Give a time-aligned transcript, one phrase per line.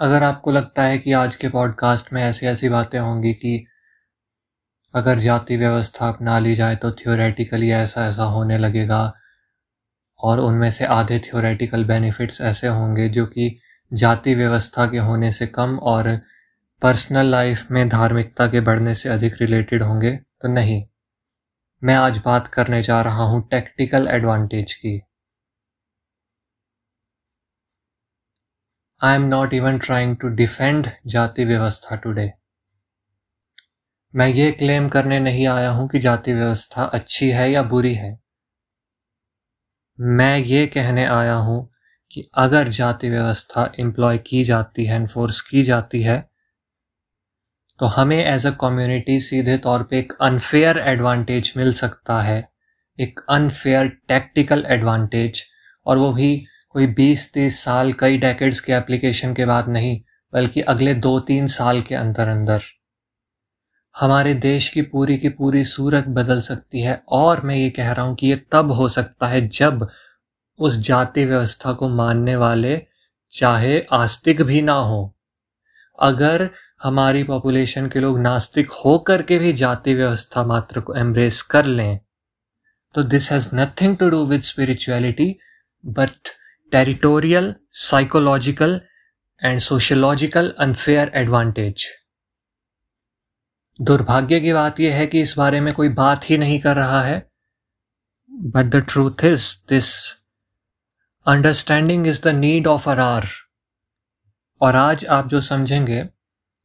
[0.00, 3.66] अगर आपको लगता है कि आज के पॉडकास्ट में ऐसी ऐसी बातें होंगी कि
[4.94, 9.14] अगर जाति व्यवस्था अपना ली जाए तो थियोरेटिकली ऐसा ऐसा होने लगेगा
[10.20, 13.58] और उनमें से आधे थियोरेटिकल बेनिफिट्स ऐसे होंगे जो कि
[13.92, 16.20] जाति व्यवस्था के होने से कम और
[16.82, 20.84] पर्सनल लाइफ में धार्मिकता के बढ़ने से अधिक रिलेटेड होंगे तो नहीं।
[21.84, 25.00] मैं आज बात करने जा रहा हूँ टेक्टिकल एडवांटेज की।
[29.02, 32.30] I am not even trying to defend जाति व्यवस्था टुडे
[34.14, 38.10] मैं ये क्लेम करने नहीं आया हूँ कि जाति व्यवस्था अच्छी है या बुरी है.
[39.98, 41.58] मैं ये कहने आया हूँ
[42.10, 46.18] कि अगर जाति व्यवस्था एम्प्लॉय की जाती है इन्फोर्स की जाती है
[47.80, 52.48] तो हमें एज अ कम्युनिटी सीधे तौर पे एक अनफेयर एडवांटेज मिल सकता है.
[52.98, 55.42] एक अनफेयर टैक्टिकल एडवांटेज
[55.86, 56.44] और वो भी
[56.74, 60.00] कोई 20-30 साल, कई डेकेड्स के एप्लीकेशन के बाद नहीं,
[60.32, 62.62] बल्कि अगले दो तीन साल के अंदर अंदर।
[63.94, 68.06] हमारे देश की पूरी की पूरी सूरत बदल सकती है, और मैं ये कह रहा
[68.06, 69.88] हूँ कि ये तब हो सकता है जब
[70.58, 72.80] उस जाति व्यवस्था को मानने वाले,
[73.32, 75.14] चाहे आस्तिक भी ना हो।
[75.98, 76.48] अगर
[76.82, 81.98] हमारी पॉपुलेशन के लोग नास्तिक होकर के भी जाति व्यवस्था मात्र को एम्ब्रेस कर लें
[82.94, 85.36] तो this has nothing to do with spirituality
[85.84, 86.28] but
[86.72, 88.80] territorial psychological
[89.44, 91.86] and sociological unfair advantage
[93.80, 97.02] दुर्भाग्य की बात यह है कि इस बारे में कोई बात ही नहीं कर रहा
[97.02, 97.30] है।
[98.30, 99.94] But the truth is this
[101.26, 103.26] understanding is the need of uh our
[104.60, 106.08] और आज आप जो समझेंगे,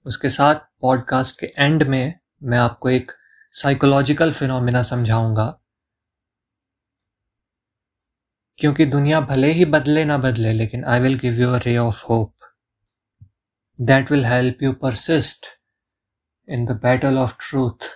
[0.06, 3.12] उसके साथ पॉडकास्ट के एंड में मैं आपको एक
[3.52, 5.48] साइकोलॉजिकल फिनोमिना समझाऊँगा।
[8.60, 12.04] क्योंकि दुनिया भले ही बदले ना बदले, लेकिन I will give you a ray of
[12.06, 12.34] hope
[13.80, 15.46] that will help you persist
[16.48, 17.90] in the battle of truth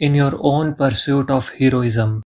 [0.00, 2.22] in your own pursuit of heroism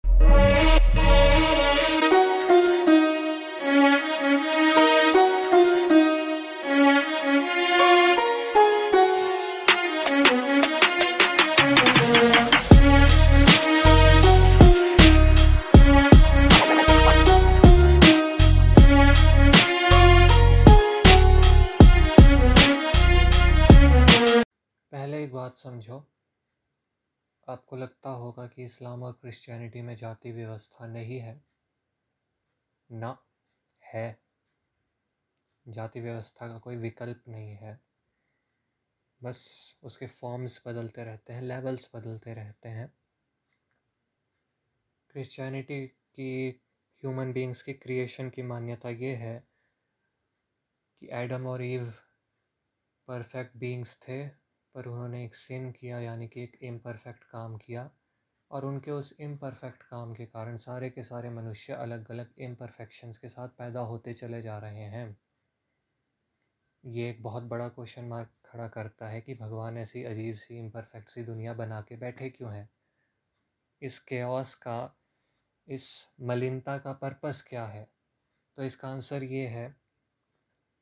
[25.52, 26.08] बात समझो।
[27.50, 31.46] आपको लगता होगा कि इस्लाम और क्रिश्चियनिटी में जाति व्यवस्था नहीं है।
[32.92, 33.26] ना,
[33.84, 34.22] है।
[35.68, 37.82] जाति व्यवस्था का कोई विकल्प नहीं है।
[39.24, 42.94] बस उसके फॉर्म्स बदलते रहते हैं लेवल्स बदलते रहते हैं।
[45.10, 46.62] क्रिश्चियनिटी की
[46.96, 49.48] ह्यूमन बींग्स की क्रिएशन की मान्यता ये है
[51.00, 51.94] कि एडम और ईव
[53.08, 54.41] परफेक्ट बींग्स थे।
[54.76, 57.92] पर उन्होंने एक सिन किया, यानी कि एक इम्परफेक्ट काम किया
[58.52, 63.30] और उनके उस इम्परफेक्ट काम के कारण सारे के सारे मनुष्य अलग अलग इम्परफेक्शंस के
[63.30, 65.18] साथ पैदा होते चले जा रहे हैं।
[66.86, 71.10] ये एक बहुत बड़ा क्वेश्चन मार्क खड़ा करता है कि भगवान ऐसी अजीब सी इम्परफेक्ट
[71.10, 72.70] सी दुनिया बना के बैठे क्यों हैं?
[73.82, 74.96] इस केओस का,
[75.68, 77.92] इस मलिनता का पर्पस क्या है?
[78.58, 79.76] तो इसका आंसर ये है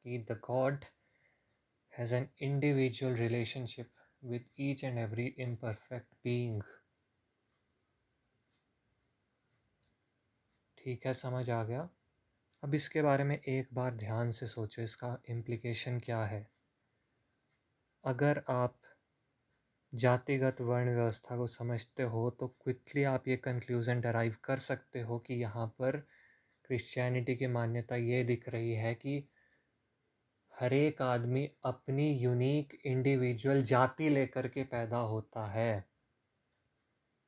[0.03, 0.85] कि the God
[1.93, 3.87] has an individual relationship
[4.23, 6.61] with each and every imperfect being.
[10.77, 11.89] ठीक है, समझ आ गया
[12.63, 16.45] अब इसके बारे में एक बार ध्यान से सोचो, इसका इम्प्लीकेशन क्या है
[18.03, 18.77] अगर आप
[19.93, 25.17] जातिगत वर्ण व्यवस्था को समझते हो तो क्विकली आप ये कंक्लूज़न डराइव कर सकते हो
[25.19, 25.97] कि यहाँ पर
[26.65, 29.23] क्रिश्चियनिटी की मान्यता ये दिख रही है कि
[30.59, 35.85] हर एक आदमी अपनी यूनिक इंडिविजुअल जाति लेकर के पैदा होता है।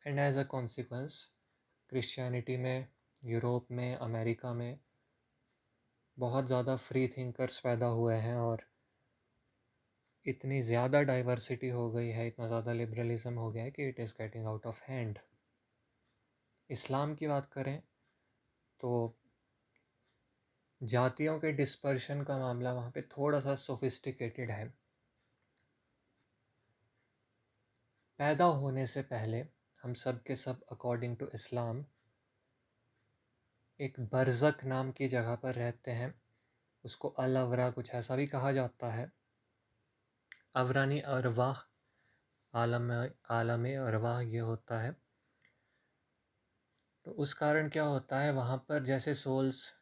[0.06, 1.16] And as a consequence
[1.90, 2.88] Christianity में
[3.24, 4.80] यूरोप में अमेरिका में
[6.18, 8.66] बहुत ज़्यादा फ्री थिंकर्स पैदा हुए हैं और
[10.25, 14.13] इतनी ज़्यादा डाइवर्सिटी हो गई है, इतना ज़्यादा लिबरलिज्म हो गया है कि it is
[14.13, 15.19] getting out of hand
[16.69, 17.78] Islam की बात करें
[18.80, 18.92] तो
[20.83, 24.74] जातियों के डिस्पर्शन का मामला वहाँ पे थोड़ा सा सोफिस्टिकेटेड है।
[28.18, 29.48] पैदा होने से पहले
[29.83, 31.86] हम सब के सब अकॉर्डिंग टू इस्लाम
[33.81, 36.22] एक बरज़क नाम की जगह पर रहते हैं।
[36.86, 39.12] उसको अलवरा कुछ ऐसा भी कहा जाता है।
[40.56, 41.56] अवरानी अरवाह
[42.54, 44.95] आलम आलम अरवाह ये होता है।
[47.06, 48.31] तो उस कारण क्या होता है?
[48.31, 49.81] वहाँ पर जैसे सोल्स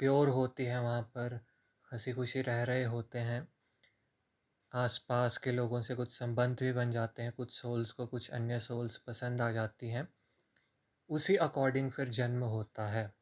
[0.00, 1.40] प्योर होती है, वहाँ पर
[1.92, 3.48] हँसी खुशी रह रहे होते हैं।
[4.72, 8.60] आसपास के लोगों से कुछ संबंध भी बन जाते हैं, कुछ सोल्स को कुछ अन्य
[8.60, 10.08] सोल्स पसंद आ जाती हैं।
[11.10, 13.12] उसी अकॉर्डिंग फिर जन्म होता है।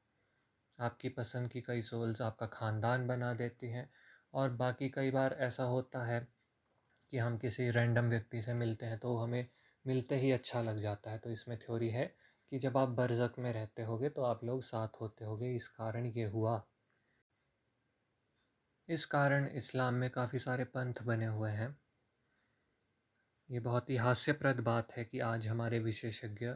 [0.79, 3.91] आपकी पसंद की कई सोल्स आपका ख़ानदान बना देती हैं
[4.35, 6.21] और बाकी कई बार ऐसा होता है
[7.13, 9.47] कि हम किसी रैंडम व्यक्ति से मिलते हैं तो हमें
[9.85, 12.15] मिलते ही अच्छा लग जाता है तो इसमें थ्योरी है
[12.53, 16.06] कि जब आप बरज़क में रहते होगे तो आप लोग साथ होते होगे। इस कारण
[16.06, 16.67] ये हुआ।
[18.89, 21.79] इस कारण इस्लाम में काफ़ी सारे पंथ बने हुए हैं।
[23.50, 26.55] ये बहुत ही हास्यप्रद बात है कि आज हमारे विशेषज्ञ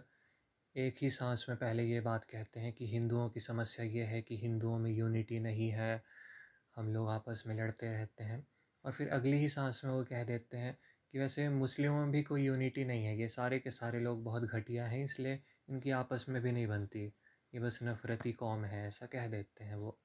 [0.77, 4.23] एक ही सांस में पहले ये बात कहते हैं कि हिंदुओं की समस्या ये है
[4.23, 6.03] कि हिंदुओं में यूनिटी नहीं है।
[6.77, 8.47] हम लोग आपस में लड़ते रहते हैं।
[8.85, 10.79] और फिर अगली ही सांस में वो कह देते हैं
[11.12, 14.43] कि वैसे मुस्लिमों में भी कोई यूनिटी नहीं है। ये सारे के सारे लोग बहुत
[14.43, 17.05] घटिया हैं, इसलिए इनकी आपस में भी नहीं बनती।
[17.53, 19.99] ये बस नफ़रती कौम है, ऐसा कह देते हैं वो।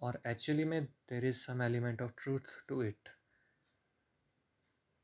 [0.00, 3.08] और एक्चुअली में there is some element of truth to it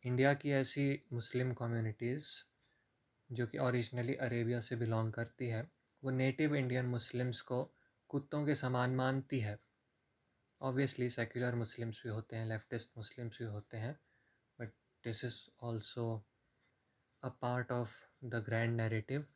[0.04, 2.26] India की ऐसी मुस्लिम कम्युनिटीज़
[3.32, 5.70] जो कि ओरिजिनली अरेबिया से बिलोंग करती है,
[6.02, 7.62] वो नेटिव इंडियन मुस्लिम्स को
[8.08, 9.58] कुत्तों के समान मानती है।
[10.60, 13.98] ऑब्वियसली सेक्युलर मुस्लिम्स भी होते हैं लेफ्टिस्ट मुस्लिम्स भी होते हैं
[14.58, 14.68] but
[15.04, 16.04] this is also
[17.24, 19.26] a part of the grand narrative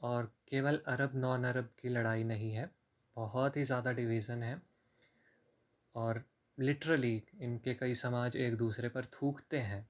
[0.00, 2.70] और केवल अरब नॉन अरब की लड़ाई नहीं है,
[3.16, 4.60] बहुत ही ज़्यादा डिवीज़न है
[5.94, 6.22] और
[6.58, 9.86] लिटरली इनके कई समाज एक दूसरे पर थूकते हैं।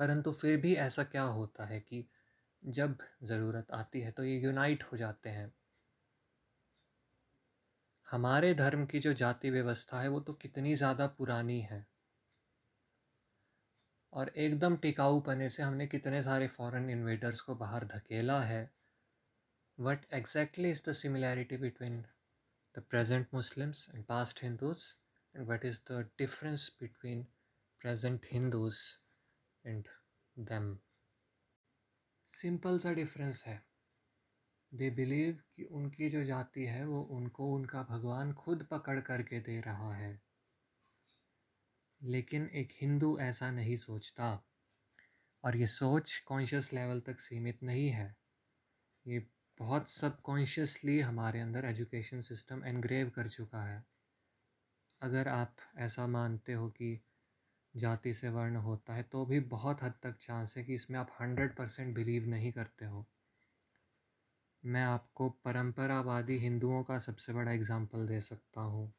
[0.00, 2.04] परंतु फिर भी ऐसा क्या होता है कि
[2.62, 5.52] जब ज़रूरत आती है तो ये यूनाइट हो जाते हैं।
[8.08, 11.84] हमारे धर्म की जो जाति व्यवस्था है वो तो कितनी ज़्यादा पुरानी है।
[14.12, 18.70] और एकदम टिकाऊ पने से हमने कितने सारे फॉरेन इन्वेडर्स को बाहर धकेला है।
[19.78, 22.00] What exactly is the similarity between
[22.74, 24.84] the present Muslims and past Hindus
[25.34, 27.22] and what is the difference between
[27.80, 28.76] present Hindus
[29.64, 29.88] and
[30.36, 30.78] them
[32.28, 33.62] simple सा डिफरेंस है।
[34.74, 39.60] दे बिलीव कि उनकी जो जाति है, वो उनको उनका भगवान खुद पकड़ करके दे
[39.60, 40.27] रहा है।
[42.00, 44.44] लेकिन एक हिंदू ऐसा नहीं सोचता।
[45.44, 48.14] और ये सोच कॉन्शियस लेवल तक सीमित नहीं है।
[49.06, 49.18] ये
[49.60, 53.84] बहुत सब कॉन्शियसली हमारे अंदर एजुकेशन सिस्टम एनग्रेव कर चुका है।
[55.02, 57.00] अगर आप ऐसा मानते हो कि
[57.74, 61.16] जाति से वर्ण होता है तो भी बहुत हद तक चांस है कि इसमें आप
[61.20, 63.06] हंड्रेड परसेंट बिलीव नहीं करते हो।
[64.64, 68.92] मैं आपको परंपरावादी हिंदुओं का सबसे बड़ा एग्ज़ाम्पल दे सकता हूँ।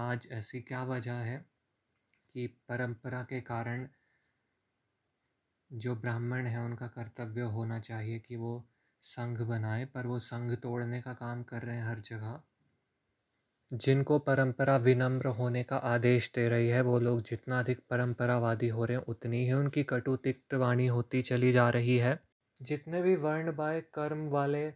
[0.00, 1.46] आज ऐसी क्या वजह है
[2.32, 3.88] कि परंपरा के कारण
[5.72, 8.68] जो ब्राह्मण हैं, उनका कर्तव्य होना चाहिए कि वो
[9.02, 12.42] संघ बनाए, पर वो संघ तोड़ने का काम कर रहे हैं हर जगह।
[13.72, 18.84] जिनको परंपरा विनम्र होने का आदेश दे रही है, वो लोग जितना अधिक परंपरावादी हो
[18.84, 22.20] रहे हैं, उतनी ही उनकी कटु तिक्त वाणी होती चली जा रही है।
[22.62, 24.68] जितने भी वर्ण बाय कर्म वाले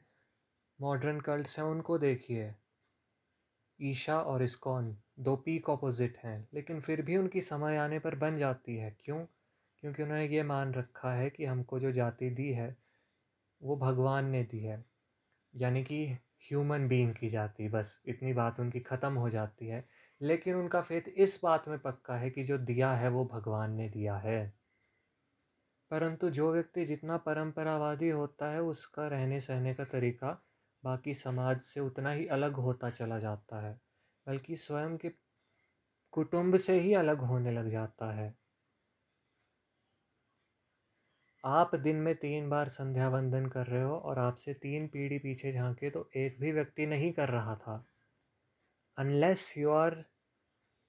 [0.80, 2.54] मॉडर्न कल्ट्स हैं, उनको देखिए।
[3.82, 8.36] ईशा और इस्कॉन। दो पीक ऑपोजिट हैं, लेकिन फिर भी उनकी समय आने पर बन
[8.36, 9.26] जाती है। क्यों?
[9.78, 12.76] क्योंकि उन्होंने ये मान रखा है कि हमको जो जाति दी है,
[13.62, 14.84] वो भगवान ने दी है।
[15.56, 16.06] यानी कि
[16.42, 19.88] ह्यूमन बीइंग की जाति, बस। इतनी बात उनकी ख़त्म हो जाती है।
[20.22, 23.88] लेकिन उनका फेथ इस बात में पक्का है कि जो दिया है, वो भगवान ने
[23.88, 24.54] दिया है।
[25.90, 30.42] परंतु जो व्यक्ति जितना परंपरावादी होता है, उसका रहने सहने का तरीका
[30.84, 33.91] बाकी समाज से उतना ही अलग होता चला जाता है।
[34.26, 35.08] बल्कि स्वयं के
[36.12, 38.34] कुटुंब से ही अलग होने लग जाता है।
[41.44, 45.52] आप दिन में तीन बार संध्या वंदन कर रहे हो और आपसे तीन पीढ़ी पीछे
[45.52, 47.84] झांके तो एक भी व्यक्ति नहीं कर रहा था।
[48.98, 50.04] Unless you are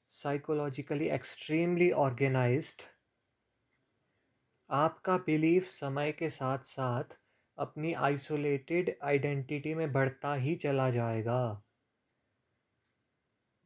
[0.09, 2.81] psychologically extremely organised
[4.69, 7.03] आपका बिलीफ समय के साथ साथ
[7.57, 11.62] अपनी आइसोलेटेड आइडेंटिटी में बढ़ता ही चला जाएगा।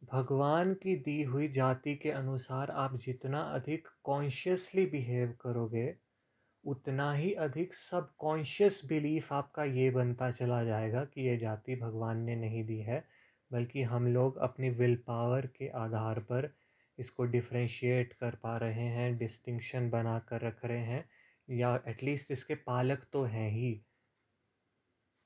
[0.08, 5.96] भगवान की दी हुई जाति के अनुसार आप जितना अधिक कॉन्शियसली बिहेव करोगे,
[6.64, 12.22] उतना ही अधिक सब कॉन्शियस बिलीफ आपका ये बनता चला जाएगा कि ये जाति भगवान
[12.22, 13.04] ने नहीं दी है,
[13.52, 16.50] बल्कि हम लोग अपनी विल पावर के आधार पर
[16.98, 21.04] इसको डिफ्रेंशिएट कर पा रहे हैं डिस्टिंक्शन बना कर रख रहे हैं,
[21.50, 23.82] या एटलीस्ट इसके पालक तो हैं ही।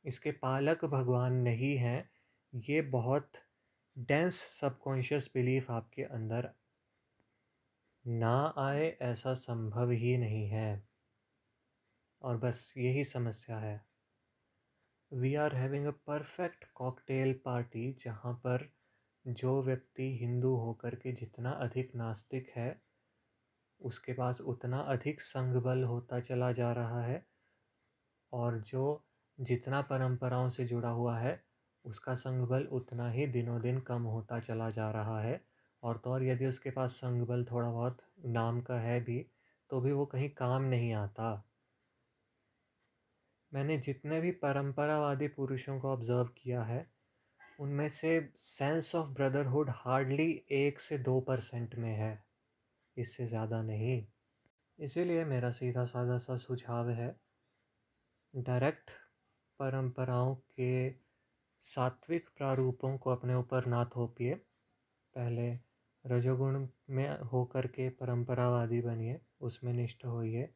[0.05, 2.09] इसके पालक भगवान नहीं हैं,
[2.53, 3.31] ये बहुत
[3.98, 6.50] डेंस सबकॉन्शियस बिलीफ आपके अंदर
[8.07, 10.83] ना आए ऐसा संभव ही नहीं है।
[12.21, 13.86] और बस यही समस्या है।
[15.13, 18.74] We are having a perfect cocktail party जहाँ पर
[19.27, 22.81] जो व्यक्ति हिंदू होकर के जितना अधिक नास्तिक है,
[23.81, 27.25] उसके पास उतना अधिक संघ बल होता चला जा रहा है।
[28.33, 29.03] और जो
[29.39, 31.50] जितना परंपराओं से जुड़ा हुआ है
[31.85, 35.41] उसका संघ बल उतना ही दिनों दिन कम होता चला जा रहा है।
[35.83, 39.25] और तो और यदि उसके पास संघ बल थोड़ा बहुत नाम का है भी
[39.69, 41.31] तो भी वो कहीं काम नहीं आता।
[43.51, 46.85] मैंने जितने भी परंपरावादी पुरुषों को ऑब्ज़र्व किया है,
[47.59, 52.13] उनमें से सेंस ऑफ़ ब्रदरहुड हार्डली एक से दो परसेंट में है।
[52.97, 54.03] इससे ज़्यादा नहीं।
[54.79, 57.15] इसीलिए मेरा सीधा साधा सा सुझाव है
[58.33, 58.91] डायरेक्ट
[59.59, 60.71] परंपराओं के
[61.62, 64.36] सात्विक प्रारूपों को अपने ऊपर ना थोपिए।
[65.15, 65.60] पहले
[66.06, 70.53] रजोगुण में होकर के परंपरावादी बनिए, उसमें निष्ठ होइए।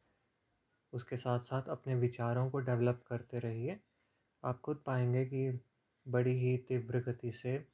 [0.92, 3.80] उसके साथ साथ अपने विचारों को डेवलप करते रहिए।
[4.44, 5.60] आप खुद पाएँगे कि
[6.08, 7.66] बड़ी ही तीव्र गति से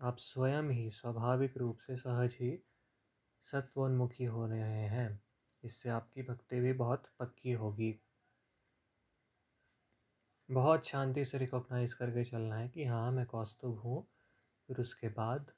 [0.00, 2.58] आप स्वयं ही स्वाभाविक रूप से सहज ही
[3.42, 5.22] सत्वोन्मुखी हो रहे हैं।
[5.64, 8.00] इससे आपकी भक्ति भी बहुत पक्की होगी।
[10.50, 14.06] बहुत शांति से रिकॉग्नाइज करके चलना है कि हाँ मैं कौस्तुभ हूँ।
[14.68, 15.50] फिर उसके बाद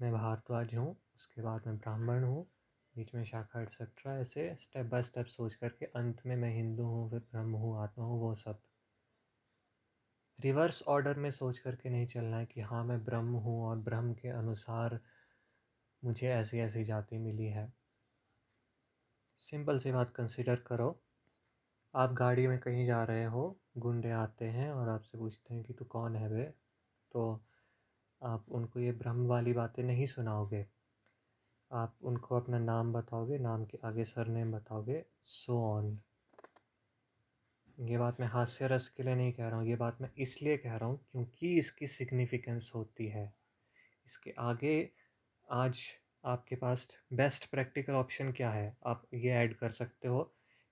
[0.00, 2.46] मैं भारद्वाज हूँ, उसके बाद मैं ब्राह्मण हूँ।
[2.96, 7.10] बीच में शाखा एक्सेट्रा ऐसे स्टेप बाय स्टेप सोच करके अंत में मैं हिंदू हूँ,
[7.10, 8.60] फिर ब्रह्म हूँ, आत्मा हूँ, वो सब।
[10.38, 14.14] रिवर्स ऑर्डर में सोच करके नहीं चलना है कि हाँ मैं ब्रह्म हूँ और ब्रह्म
[14.14, 15.00] के अनुसार
[16.04, 17.72] मुझे ऐसी ऐसी जाति मिली है।
[19.40, 21.05] सिंपल सी बात कंसिडर करो।
[21.96, 25.72] आप गाड़ी में कहीं जा रहे हो, गुंडे आते हैं और आपसे पूछते हैं कि
[25.72, 26.42] तू कौन है बे?
[27.12, 27.42] तो
[28.22, 30.66] आप उनको ये ब्रह्म वाली बातें नहीं सुनाओगे।
[31.70, 35.98] आप उनको अपना नाम बताओगे, नाम के आगे सरनेम बताओगे सो ऑन
[37.78, 40.56] ये बात मैं हास्य रस के लिए नहीं कह रहा हूँ, ये बात मैं इसलिए
[40.56, 43.32] कह रहा हूँ क्योंकि इसकी सिग्निफिकेंस होती है।
[44.06, 44.78] इसके आगे
[45.48, 45.80] आज
[46.24, 48.76] आपके पास बेस्ट प्रैक्टिकल ऑप्शन क्या है?
[48.86, 50.22] आप ये ऐड कर सकते हो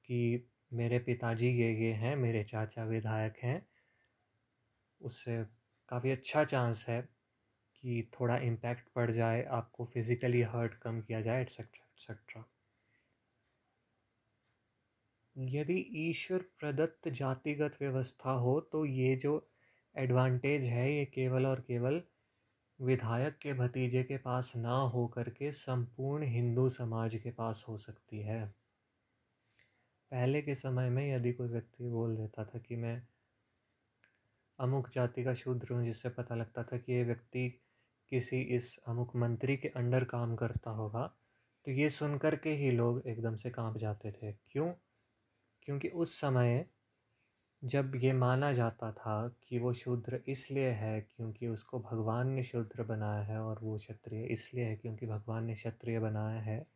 [0.04, 3.60] कि मेरे पिताजी ये ये हैं, मेरे चाचा विधायक हैं।
[5.00, 5.36] उससे
[5.88, 7.00] काफ़ी अच्छा चांस है
[7.74, 12.44] कि थोड़ा इम्पैक्ट पड़ जाए, आपको फिज़िकली हर्ट कम किया जाए एट्सेट्रा एट्सेट्रा
[15.36, 19.34] यदि ईश्वर प्रदत्त जातिगत व्यवस्था हो तो ये जो
[19.94, 22.02] एडवांटेज है, ये केवल और केवल
[22.80, 28.22] विधायक के भतीजे के पास ना हो करके संपूर्ण हिंदू समाज के पास हो सकती
[28.22, 28.42] है।
[30.14, 33.02] पहले के समय में यदि कोई व्यक्ति बोल देता था कि मैं
[34.58, 37.48] अमुक जाति का शूद्र हूँ, जिससे पता लगता था कि ये व्यक्ति
[38.08, 41.02] किसी इस अमुक मंत्री के अंडर काम करता होगा
[41.66, 44.72] तो ये सुन कर के ही लोग एकदम से काँप जाते थे। क्यों?
[45.62, 46.66] क्योंकि उस समय
[47.64, 52.82] जब ये माना जाता था कि वो शूद्र इसलिए है क्योंकि उसको भगवान ने शूद्र
[52.82, 56.73] बनाया है और वो क्षत्रिय इसलिए है क्योंकि भगवान ने क्षत्रिय बनाया है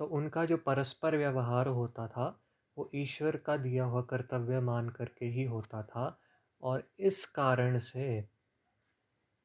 [0.00, 2.42] तो उनका जो परस्पर व्यवहार होता था,
[2.78, 6.18] वो ईश्वर का दिया हुआ कर्तव्य मान करके ही होता था
[6.62, 8.28] और इस कारण से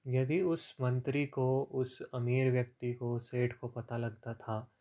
[0.08, 4.72] यदि उस मंत्री को, उस अमीर व्यक्ति को सेठ को पता लगता था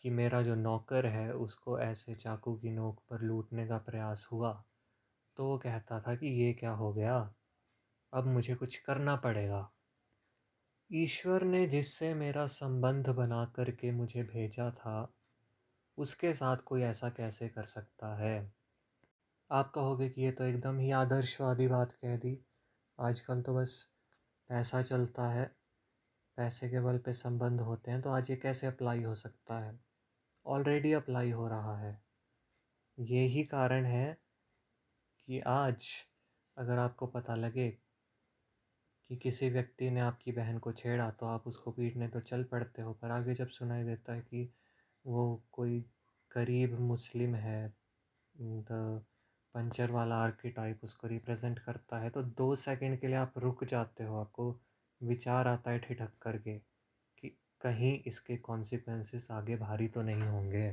[0.00, 4.64] कि मेरा जो नौकर है, उसको ऐसे चाकू की नोक पर लूटने का प्रयास हुआ
[5.36, 7.34] तो वो कहता था कि ये क्या हो गया?
[8.12, 9.73] अब मुझे कुछ करना पड़ेगा।
[10.90, 15.14] ईश्वर ने जिससे मेरा संबंध बना करके मुझे भेजा था,
[15.98, 18.52] उसके साथ कोई ऐसा कैसे कर सकता है?
[19.50, 22.38] आप कहोगे कि ये तो एकदम ही आदर्शवादी बात कह दी।
[23.00, 23.88] आजकल तो बस
[24.48, 25.44] पैसा चलता है,
[26.36, 29.80] पैसे के बल पे संबंध होते हैं तो आज ये कैसे अप्लाई हो सकता है?
[30.46, 32.02] ऑलरेडी अप्लाई हो रहा है।
[32.98, 34.18] यही कारण है
[35.28, 35.86] कि आज
[36.56, 37.78] अगर आपको पता लगे
[39.10, 42.82] कि किसी व्यक्ति ने आपकी बहन को छेड़ा तो आप उसको पीटने तो चल पड़ते
[42.82, 44.48] हो। पर आगे जब सुनाई देता है कि
[45.04, 45.80] वो कोई
[46.30, 47.68] गरीब मुस्लिम है,
[48.34, 49.02] द
[49.54, 54.04] पंचर वाला आर्किटाइप उसको रिप्रेजेंट करता है तो दो सेकंड के लिए आप रुक जाते
[54.04, 54.50] हो, आपको
[55.00, 56.58] विचार आता है ठिठक करके
[57.18, 57.28] कि
[57.60, 60.68] कहीं इसके कॉन्सिक्वेंसेस आगे भारी तो नहीं होंगे।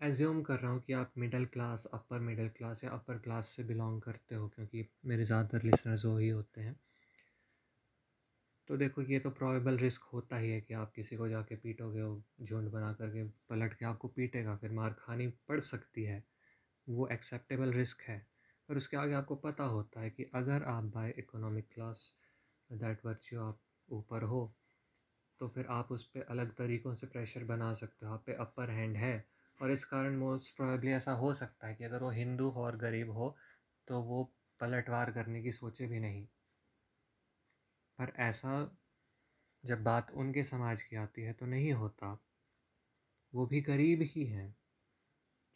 [0.00, 3.64] एज्यूम कर रहा हूँ कि आप middle class upper middle class या अपर क्लास से
[3.64, 6.74] बिलोंग करते हो, क्योंकि मेरे ज़्यादातर लिसनर्स वो ही होते हैं।
[8.68, 12.02] तो देखो, ये तो प्रॉबेबल रिस्क होता ही है कि आप किसी को जाके पीटोगे,
[12.02, 16.22] वो झुंड बना करके पलट के आपको पीटेगा, फिर मार खानी पड़ सकती है।
[16.86, 18.18] वो एक्सेप्टेबल रिस्क है।
[18.68, 22.12] पर उसके आगे आपको पता होता है कि अगर आप by economic class
[22.70, 24.42] that virtue आप ऊपर हो
[25.40, 28.70] तो फिर आप उस पर अलग तरीक़ों से प्रेशर बना सकते हो। आप पे अपर
[28.70, 29.14] हैंड है
[29.60, 32.76] और इस कारण मोस्ट प्रोबेबली ऐसा हो सकता है कि अगर वो हिंदू हो और
[32.76, 33.34] गरीब हो
[33.88, 34.22] तो वो
[34.60, 36.26] पलटवार करने की सोचे भी नहीं।
[37.98, 38.52] पर ऐसा
[39.64, 42.18] जब बात उनके समाज की आती है तो नहीं होता।
[43.32, 44.54] वो भी गरीब ही हैं,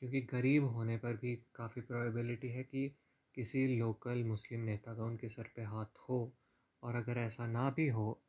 [0.02, 2.88] क्योंकि गरीब होने पर भी काफ़ी प्रोबेबिलिटी है कि
[3.34, 6.20] किसी लोकल मुस्लिम नेता का उनके सर पे हाथ हो,
[6.82, 8.20] और अगर ऐसा ना भी हो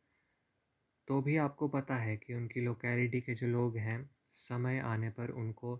[1.08, 4.00] तो भी आपको पता है कि उनकी लोकेलिटी के जो लोग हैं
[4.32, 5.76] समय आने पर उनको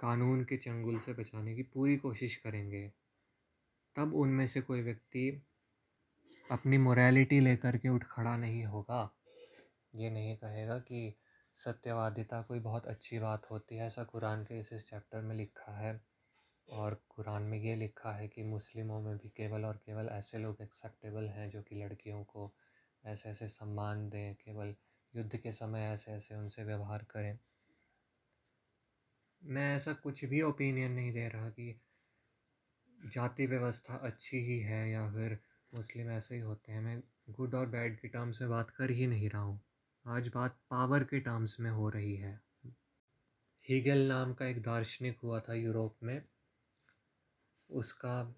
[0.00, 2.92] कानून के चंगुल से बचाने की पूरी कोशिश करेंगे।
[3.96, 5.42] तब उनमें से कोई व्यक्ति
[6.50, 9.16] अपनी मोरालिटी लेकर के उठ खड़ा नहीं होगा।
[9.94, 11.14] ये नहीं कहेगा कि
[11.54, 15.72] सत्यवादिता कोई बहुत अच्छी बात होती है, ऐसा कुरान के इस इस चैप्टर में लिखा
[15.72, 16.00] है।
[16.72, 20.56] और कुरान में ये लिखा है कि मुस्लिमों में भी केवल और केवल ऐसे लोग
[20.62, 22.54] एक्सेप्टेबल हैं जो कि लड़कियों को
[23.06, 24.74] ऐसे ऐसे सम्मान दें, केवल
[25.16, 27.38] युद्ध के समय ऐसे ऐसे उनसे व्यवहार करें।
[29.44, 31.80] मैं ऐसा कुछ भी ओपिनियन नहीं दे रहा कि
[33.06, 35.38] जाति व्यवस्था अच्छी ही है या फिर
[35.74, 39.06] मुस्लिम ऐसे ही होते हैं। मैं गुड और बैड के टर्म्स में बात कर ही
[39.06, 39.60] नहीं रहा हूँ।
[40.06, 42.40] आज बात पावर के टर्म्स में हो रही है।
[43.68, 46.22] हीगल नाम का एक दार्शनिक हुआ था यूरोप में।
[47.70, 48.34] उसका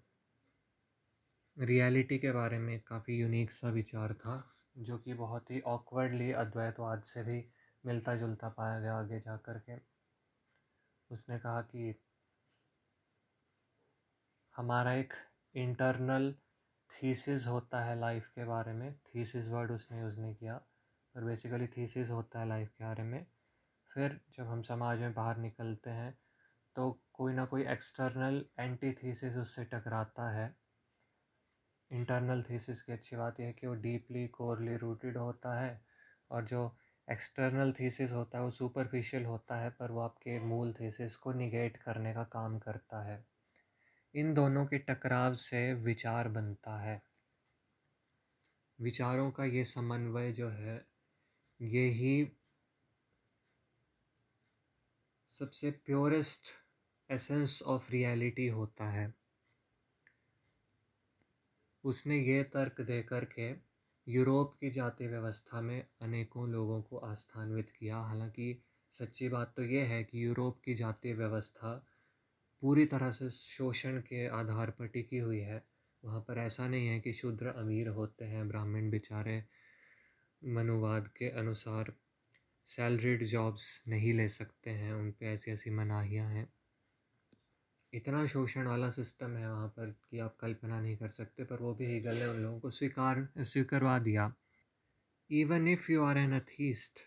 [1.59, 7.01] रियलिटी के बारे में काफ़ी यूनिक सा विचार था। जो कि बहुत ही ऑकवर्डली अद्वैतवाद
[7.03, 7.43] से भी
[7.83, 9.79] मिलता जुलता पाया गया आगे जा कर के।
[11.09, 11.93] उसने कहा कि
[14.55, 15.13] हमारा एक
[15.55, 16.31] इंटरनल
[16.89, 20.55] थीसिस होता है लाइफ के बारे में। थीसिस वर्ड उसने यूज़ नहीं किया,
[21.15, 23.25] पर बेसिकली थीसिस होता है लाइफ के बारे में।
[23.89, 26.13] फिर जब हम समाज में बाहर निकलते हैं
[26.75, 30.47] तो कोई ना कोई एक्सटर्नल एंटी थीसिस उससे टकराता है।
[31.91, 35.81] इंटरनल थीसिस की अच्छी बात यह है कि वो डीपली कोरली रूटेड होता है
[36.31, 36.77] और जो
[37.11, 41.77] एक्सटर्नल थीसिस होता है, वो सुपरफिशियल होता है, पर वो आपके मूल थीसिस को निगेट
[41.77, 43.25] करने का काम करता है।
[44.15, 47.01] इन दोनों के टकराव से विचार बनता है।
[48.79, 50.87] विचारों का ये समन्वय जो है,
[51.61, 52.31] ये ही
[55.27, 56.47] सबसे प्योरेस्ट
[57.09, 59.20] एसेंस ऑफ़ रियलिटी होता है।
[61.83, 63.71] उसने ये तर्क दे के
[64.11, 69.81] यूरोप की जाति व्यवस्था में अनेकों लोगों को आस्थान्वित किया। हालाँकि सच्ची बात तो ये
[69.81, 71.87] है कि यूरोप की जाति व्यवस्था
[72.61, 75.63] पूरी तरह से शोषण के आधार पर टिकी हुई है।
[76.05, 79.43] वहाँ पर ऐसा नहीं है कि शूद्र अमीर होते हैं, ब्राह्मण बेचारे
[80.43, 81.93] मनुवाद के अनुसार
[82.65, 86.53] सैलरीड जॉब्स नहीं ले सकते हैं उन पर ऐसी ऐसी मनाहियाँ हैं।
[87.93, 91.73] इतना शोषण वाला सिस्टम है वहाँ पर कि आप कल्पना नहीं कर सकते, पर वो
[91.73, 94.33] भी हीगल ने उन लोगों को स्वीकार, स्वीकारवा दिया।
[95.31, 96.99] Even if you are an atheist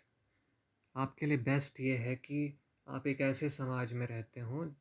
[0.97, 4.75] आपके लिए बेस्ट ये है कि आप एक ऐसे समाज में रहते हों,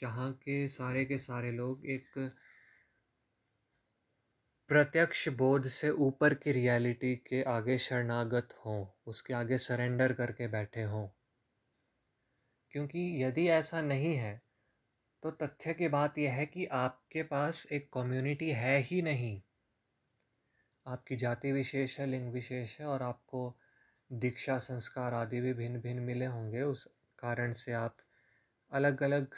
[0.00, 2.32] जहाँ के सारे के सारे लोग एक
[4.68, 10.82] प्रत्यक्ष बोध से ऊपर की रियलिटी के आगे शरणागत हों, उसके आगे सरेंडर करके बैठे
[10.82, 11.08] हों।
[12.70, 14.43] क्योंकि यदि ऐसा नहीं है
[15.24, 19.40] तो तथ्य की बात यह है कि आपके पास एक कम्युनिटी है ही नहीं।
[20.86, 23.56] आपकी जाति विशेष है, लिंग विशेष है और आपको
[24.10, 26.84] दीक्षा, संस्कार आदि भी भिन्न भिन्न मिले होंगे। उस
[27.18, 27.96] कारण से आप
[28.72, 29.34] अलग अलग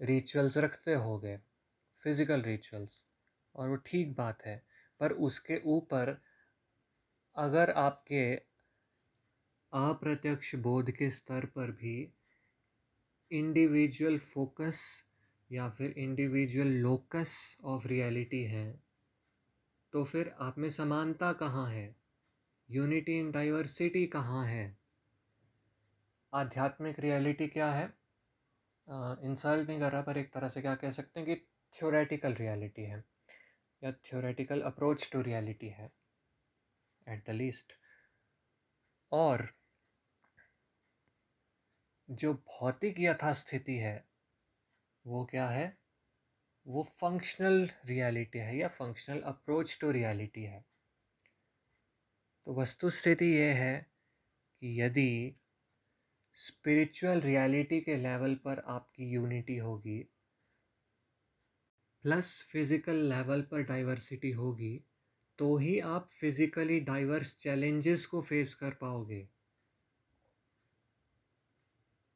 [0.00, 1.36] रिचुअल्स रखते होगे
[2.02, 3.00] फ़िज़िकल रिचुअल्स
[3.54, 4.56] और वो ठीक बात है,
[5.00, 6.16] पर उसके ऊपर
[7.36, 8.24] अगर आपके
[9.72, 12.12] अप्रत्यक्ष बोध के स्तर पर भी
[13.30, 14.82] इंडिविजुअल फोकस
[15.52, 17.34] या फिर इंडिविजुअल लोकस
[17.64, 18.66] ऑफ़ रियलिटी है
[19.92, 21.94] तो फिर आप में समानता कहाँ है?
[22.68, 24.76] यूनिटी इन डाइवर्सिटी कहाँ है?
[26.32, 27.84] आध्यात्मिक रियलिटी क्या है?
[28.88, 31.34] इंसल्ट नहीं कर रहा, पर एक तरह से क्या कह सकते हैं कि
[31.72, 33.04] थ्योरेटिकल रियलिटी है,
[33.82, 35.90] या थ्योरेटिकल अप्रोच टू रियलिटी है
[37.06, 37.72] एट द लीस्ट
[39.12, 39.48] और
[42.08, 44.11] जो भौतिक यथास्थिति है
[45.04, 45.66] वो क्या है?
[46.66, 50.64] वो फंक्शनल रियलिटी है या फंक्शनल अप्रोच टू रियलिटी है।
[52.46, 53.74] तो वस्तु स्थिति ये है
[54.62, 55.08] कि यदि
[56.36, 60.00] स्पिरिचुअल रियलिटी के लेवल पर आपकी यूनिटी होगी
[62.04, 64.70] प्लस फ़िज़िकल लेवल पर डाइवर्सिटी होगी
[65.38, 69.26] तो ही आप फिज़िकली डाइवर्स चैलेंजेस को फेस कर पाओगे।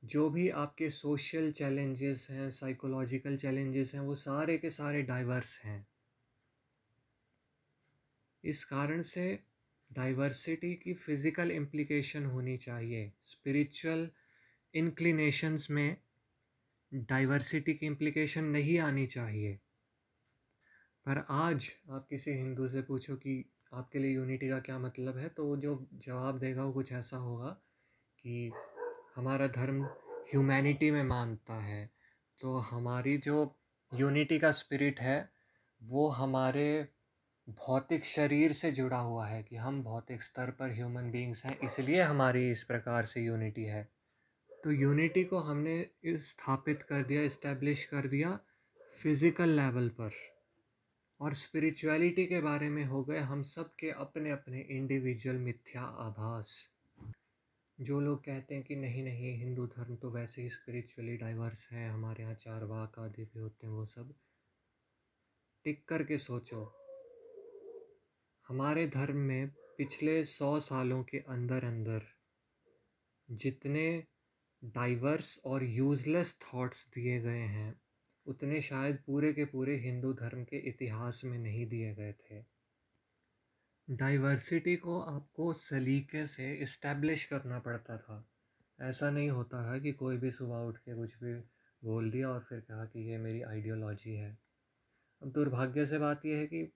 [0.07, 5.87] जो भी आपके सोशल चैलेंजेस हैं साइकोलॉजिकल चैलेंजेस हैं, वो सारे के सारे डाइवर्स हैं।
[8.45, 9.27] इस कारण से
[9.91, 14.09] डाइवर्सिटी की फ़िज़िकल इम्प्लीकेशन होनी चाहिए। स्पिरिचुअल
[14.75, 15.97] इंक्लिनेशंस में
[16.93, 19.59] डाइवर्सिटी की इम्प्लीकेशन नहीं आनी चाहिए।
[21.07, 25.29] पर आज आप किसी हिंदू से पूछो कि आपके लिए यूनिटी का क्या मतलब है
[25.29, 27.51] तो जो जवाब देगा वो कुछ ऐसा होगा
[28.19, 28.51] कि
[29.17, 29.83] हमारा धर्म
[30.31, 31.89] ह्यूमैनिटी में मानता है
[32.41, 33.37] तो हमारी जो
[33.93, 35.29] यूनिटी का स्पिरिट है,
[35.83, 36.87] वो हमारे
[37.49, 42.03] भौतिक शरीर से जुड़ा हुआ है कि हम भौतिक स्तर पर ह्यूमन बींग्स हैं, इसलिए
[42.03, 43.83] हमारी इस प्रकार से यूनिटी है।
[44.51, 48.39] तो यूनिटी को हमने स्थापित कर दिया इस्टेब्लिश कर दिया
[48.93, 50.11] फ़िज़िकल लेवल पर।
[51.21, 56.57] और स्पिरिचुअलिटी के बारे में हो गए, हम सब के अपने अपने इंडिविजुअल मिथ्या आभास।
[57.81, 61.89] जो लोग कहते हैं कि नहीं नहीं, हिंदू धर्म तो वैसे ही स्पिरिचुअली डाइवर्स है,
[61.89, 64.15] हमारे यहाँ चार वाक आदि भी होते हैं, वो सब।
[65.65, 66.75] टिक करके सोचो।
[68.49, 72.03] हमारे धर्म में पिछले सौ सालों के अंदर अंदर
[73.31, 74.05] जितने
[74.65, 77.81] डाइवर्स और यूज़लेस थॉट्स दिए गए हैं,
[78.27, 82.56] उतने शायद पूरे के पूरे हिंदू धर्म के इतिहास में नहीं दिए गए थे।
[83.89, 88.25] डाइवर्सिटी को आपको सलीके से इस्टेब्लिश करना पड़ता था।
[88.79, 91.35] ऐसा नहीं होता है कि कोई भी सुबह उठ के कुछ भी
[91.83, 94.39] बोल दिया और फिर कहा कि ये मेरी आइडियोलॉजी है।
[95.23, 96.73] अब दुर्भाग्य से बात यह है कि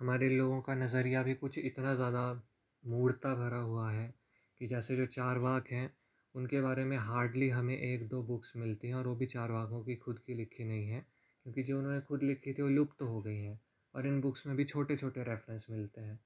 [0.00, 2.42] हमारे लोगों का नज़रिया भी कुछ इतना ज़्यादा
[2.84, 4.14] मूर्ता भरा हुआ है
[4.60, 5.90] कि जैसे जो चार वाक हैं,
[6.34, 9.82] उनके बारे में हार्डली हमें एक दो बुक्स मिलती हैं और वो भी चार वाकों
[9.84, 11.00] की खुद की लिखी नहीं है,
[11.46, 13.60] क्योंकि जो उन्होंने खुद लिखी थी वो लुप्त तो हो गई हैं।
[13.94, 16.20] और इन बुक्स में भी छोटे छोटे रेफरेंस मिलते हैं।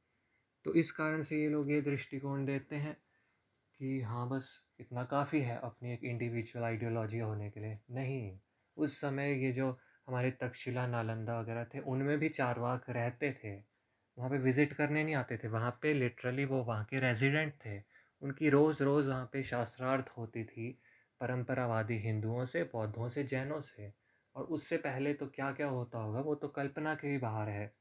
[0.64, 2.96] तो इस कारण से ये लोग ये दृष्टिकोण देते हैं
[3.80, 8.38] कि हाँ बस इतना काफ़ी है अपनी एक इंडिविजुअल आइडियोलॉजी होने के लिए। नहीं,
[8.76, 13.54] उस समय ये जो हमारे तक्षशिला, नालंदा वगैरह थे, उनमें भी चारवाक रहते थे।
[14.18, 17.82] वहाँ पे विज़िट करने नहीं आते थे। वहाँ पे लिटरली वो वहाँ के रेजिडेंट थे।
[18.22, 20.70] उनकी रोज़ रोज़ वहाँ पे शास्त्रार्थ होती थी
[21.20, 23.92] परंपरावादी हिंदुओं से, बौद्धों से, जैनों से।
[24.36, 27.74] और उससे पहले तो क्या क्या होता होगा, वो तो कल्पना के ही बाहर है।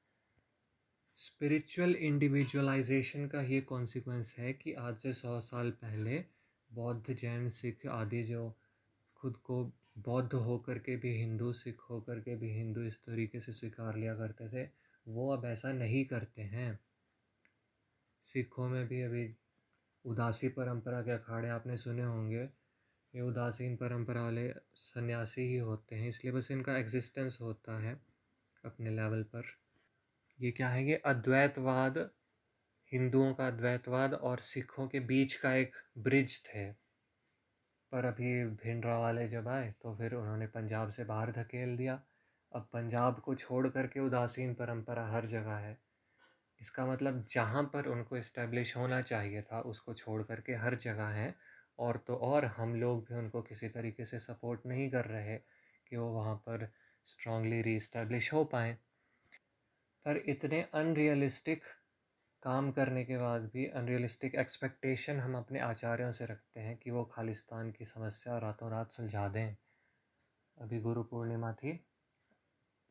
[1.15, 6.23] स्पिरिचुअल इंडिविजुअलाइजेशन का ये कॉन्सिक्वेंस है कि आज से सौ साल पहले
[6.71, 8.57] बौद्ध, जैन, सिख आदि जो
[9.15, 9.63] खुद को
[9.97, 14.15] बौद्ध होकर के भी, हिंदू, सिख होकर के भी, हिंदू इस तरीके से स्वीकार लिया
[14.15, 14.69] करते थे,
[15.07, 16.79] वो अब ऐसा नहीं करते हैं।
[18.21, 19.35] सिखों में भी अभी
[20.05, 22.49] उदासी परंपरा के अखाड़े आपने सुने होंगे
[23.15, 27.93] ये उदासीन परंपरा वाले सन्यासी ही होते हैं, इसलिए बस इनका एग्जिस्टेंस होता है
[28.63, 29.43] अपने लेवल पर।
[30.39, 31.97] ये क्या है, ये अद्वैतवाद,
[32.91, 36.65] हिंदुओं का अद्वैतवाद और सिखों के बीच का एक ब्रिज थे।
[37.91, 41.99] पर अभी भिंडरा वाले जब आए तो फिर उन्होंने पंजाब से बाहर धकेल दिया।
[42.51, 45.78] अब पंजाब को छोड़ करके उदासीन परंपरा हर जगह है।
[46.62, 51.36] इसका मतलब जहाँ पर उनको इस्टेब्लिश होना चाहिए था, उसको छोड़ करके हर जगह है।
[51.79, 55.38] और तो और हम लोग भी उनको किसी तरीके से सपोर्ट नहीं कर रहे
[55.88, 56.71] कि वो वहाँ पर
[57.05, 58.77] स्ट्रांगली रीस्टैब्लिश हो पाएँ।
[60.05, 61.63] पर इतने अनरियलिस्टिक
[62.43, 67.03] काम करने के बाद भी अनरियलिस्टिक एक्सपेक्टेशन हम अपने आचार्यों से रखते हैं कि वो
[67.03, 69.55] खालिस्तान की समस्या रातों रात सुलझा दें।
[70.61, 71.85] अभी गुरु पूर्णिमा थी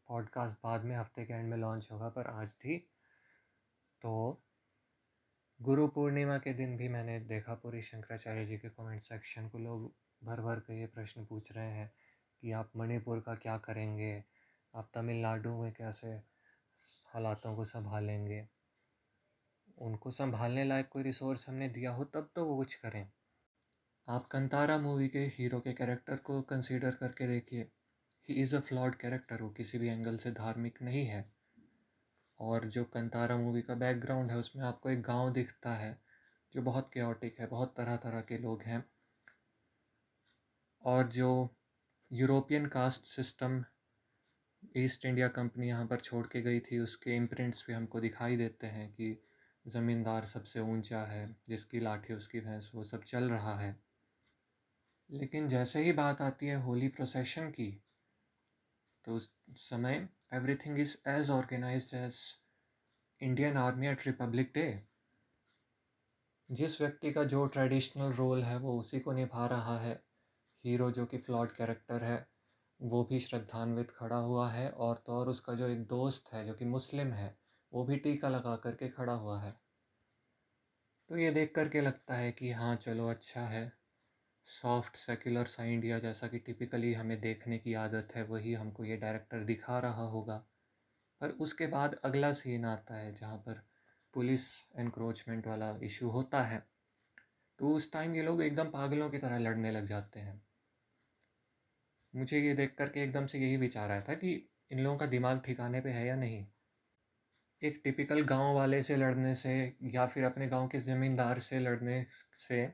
[0.09, 2.79] पॉडकास्ट बाद में हफ़्ते के एंड में लॉन्च होगा पर आज थी
[4.03, 4.44] तो
[5.61, 9.95] गुरु पूर्णिमा के दिन भी मैंने देखा पूरी शंकराचार्य जी के कमेंट सेक्शन को। लोग
[10.25, 11.93] भर भर के ये प्रश्न पूछ रहे हैं
[12.41, 14.25] कि आप मणिपुर का क्या करेंगे?
[14.75, 16.09] आप तमिलनाडु में कैसे
[17.15, 18.49] हालातों को संभालेंगे?
[19.79, 23.11] उनको संभालने लायक कोई रिसोर्स हमने दिया हो, तब तो वो कुछ करें।
[24.09, 27.71] आप कंतारा मूवी के हीरो के कैरेक्टर को कंसीडर करके देखिए।
[28.29, 31.34] He is a flawed character वो किसी भी एंगल से धार्मिक नहीं है।
[32.45, 35.99] और जो कंतारा मूवी का बैकग्राउंड है, उसमें आपको एक गाँव दिखता है,
[36.55, 38.85] जो बहुत केओटिक है, बहुत तरह तरह के लोग हैं।
[40.83, 41.57] और जो
[42.13, 43.65] European caste system
[44.77, 48.67] East India Company यहाँ पर छोड़ के गई थी, उसके इम्प्रिंट्स भी हमको दिखाई देते
[48.67, 49.25] हैं कि
[49.67, 53.77] ज़मींदार सबसे ऊँचा है, जिसकी लाठी, उसकी भैंस, वो सब चल रहा है।
[55.11, 57.81] लेकिन जैसे ही बात आती है होली प्रोसेशन की
[59.05, 62.19] तो उस समय everything is as organise as
[63.21, 64.83] Indian Army at Republic Day
[66.51, 70.03] जिस व्यक्ति का जो ट्रेडिशनल रोल है, वो उसी को निभा रहा है।
[70.65, 72.29] हीरो जो कि फ्लॉड कैरेक्टर है,
[72.83, 76.55] वो भी श्रद्धान्वित खड़ा हुआ है और तो और उसका जो एक दोस्त है, जो
[76.55, 77.39] कि मुस्लिम है,
[77.73, 79.55] वो भी टीका लगा करके खड़ा हुआ है।
[81.09, 83.84] तो ये देख करके लगता है कि हाँ चलो अच्छा है।
[84.47, 88.97] सॉफ्ट, सेक्युलर सा इंडिया जैसा कि टिपिकली हमें देखने की आदत है, वही हमको ये
[88.97, 90.37] डायरेक्टर दिखा रहा होगा।
[91.21, 93.63] पर उसके बाद अगला सीन आता है जहाँ पर
[94.15, 96.67] पुलिस एनक्रोचमेंट वाला इशू होता है।
[97.59, 100.43] तो उस टाइम ये लोग एकदम पागलों की तरह लड़ने लग जाते हैं।
[102.15, 105.41] मुझे ये देख करके एकदम से यही विचार आया था कि इन लोगों का दिमाग
[105.41, 106.47] ठिकाने पे है या नहीं?
[107.63, 112.07] एक टिपिकल गाँव वाले से लड़ने से या फिर अपने गाँव के ज़मींदार से लड़ने
[112.39, 112.65] से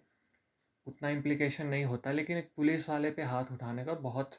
[0.87, 4.38] उतना इम्प्लीकेशन नहीं होता, लेकिन एक पुलिस वाले पे हाथ उठाने का बहुत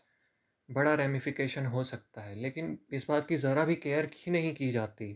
[0.69, 4.71] बड़ा रेमिफिकेशन हो सकता है। लेकिन इस बात की ज़रा भी केयर ही नहीं की
[4.71, 5.15] जाती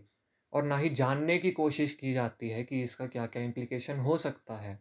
[0.54, 4.18] और ना ही जानने की कोशिश की जाती है कि इसका क्या क्या इम्प्लीकेशन हो
[4.18, 4.76] सकता है।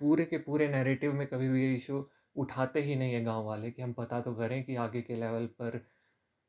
[0.00, 2.04] पूरे के पूरे नैरेटिव में कभी भी ये इशू
[2.36, 5.46] उठाते ही नहीं है गाँव वाले कि हम पता तो करें कि आगे के लेवल
[5.58, 5.78] पर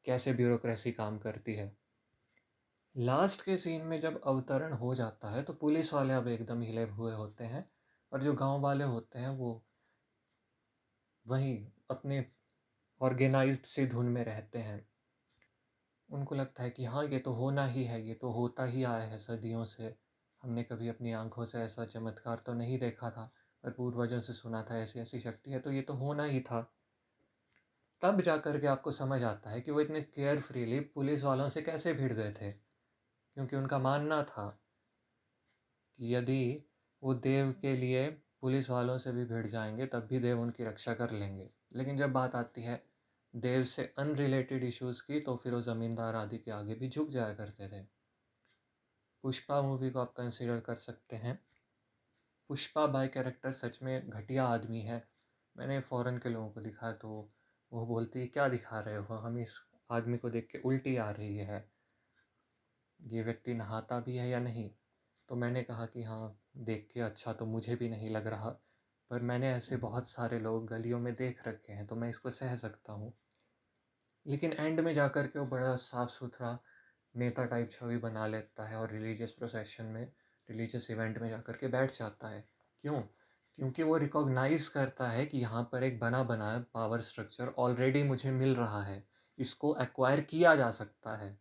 [0.05, 1.71] कैसे ब्यूरोक्रेसी काम करती है।
[2.95, 6.83] लास्ट के सीन में जब अवतरण हो जाता है तो पुलिस वाले अब एकदम हिले
[6.83, 7.65] हुए होते हैं
[8.11, 9.63] और जो गाँव वाले होते हैं, वो
[11.25, 12.25] वहीं अपने
[13.01, 14.85] ऑर्गेनाइज्ड सी धुन में रहते हैं।
[16.09, 19.03] उनको लगता है कि हाँ ये तो होना ही है, ये तो होता ही आया
[19.03, 19.95] है सदियों से।
[20.43, 23.31] हमने कभी अपनी आँखों से ऐसा चमत्कार तो नहीं देखा था,
[23.63, 26.61] पर पूर्वजों से सुना था ऐसी ऐसी शक्ति है तो ये तो होना ही था।
[28.01, 31.47] तब जा कर के आपको समझ आता है कि वो इतने केयर फ्रीली पुलिस वालों
[31.49, 34.47] से कैसे भिड़ गए थे, क्योंकि उनका मानना था
[35.99, 36.63] कि यदि
[37.03, 38.09] वो देव के लिए
[38.41, 42.11] पुलिस वालों से भी भिड़ जाएँगे, तब भी देव उनकी रक्षा कर लेंगे। लेकिन जब
[42.11, 42.81] बात आती है
[43.33, 47.33] देव से अनरिलेटेड इश्यूज़ की तो फिर वो ज़मींदार आदि के आगे भी झुक जाया
[47.33, 47.85] करते थे।
[49.23, 51.39] पुष्पा मूवी को आप कंसिडर कर सकते हैं।
[52.49, 55.01] पुष्पा बाय कैरेक्टर सच में घटिया आदमी है।
[55.55, 57.09] मैंने फ़ौरन के लोगों को दिखा तो
[57.71, 59.15] वो बोलती है, क्या दिखा रहे हो?
[59.15, 59.59] हम इस
[59.91, 61.69] आदमी को देख के उल्टी आ रही है।
[62.99, 64.69] ये व्यक्ति नहाता भी है या नहीं?
[65.31, 68.49] तो मैंने कहा कि हाँ देख के अच्छा तो मुझे भी नहीं लग रहा
[69.09, 72.55] पर मैंने ऐसे बहुत सारे लोग गलियों में देख रखे हैं तो मैं इसको सह
[72.55, 73.13] सकता हूँ।
[74.27, 76.59] लेकिन एंड में जा कर के वो बड़ा साफ़ सुथरा
[77.15, 80.11] नेता टाइप छवि बना लेता है और रिलीजियस प्रोसेशन में
[80.49, 82.49] रिलीजियस इवेंट में जा कर के बैठ जाता है।
[82.81, 83.01] क्यों?
[83.53, 88.31] क्योंकि वो रिकॉग्नाइज करता है कि यहाँ पर एक बना बनाया पावर स्ट्रक्चर ऑलरेडी मुझे
[88.31, 89.07] मिल रहा है
[89.39, 91.39] इसको एक्वायर किया जा सकता है।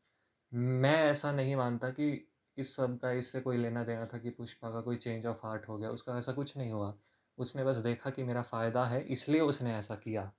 [0.52, 2.29] मैं ऐसा नहीं मानता कि
[2.60, 5.68] इस सब का, इससे कोई लेना देना था कि पुष्पा का कोई चेंज ऑफ़ हार्ट
[5.68, 6.98] हो गया, उसका ऐसा कुछ नहीं हुआ।
[7.38, 10.32] उसने बस देखा कि मेरा फ़ायदा है, इसलिए उसने ऐसा किया।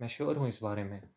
[0.00, 1.10] मैं श्योर हूँ इस बारे में।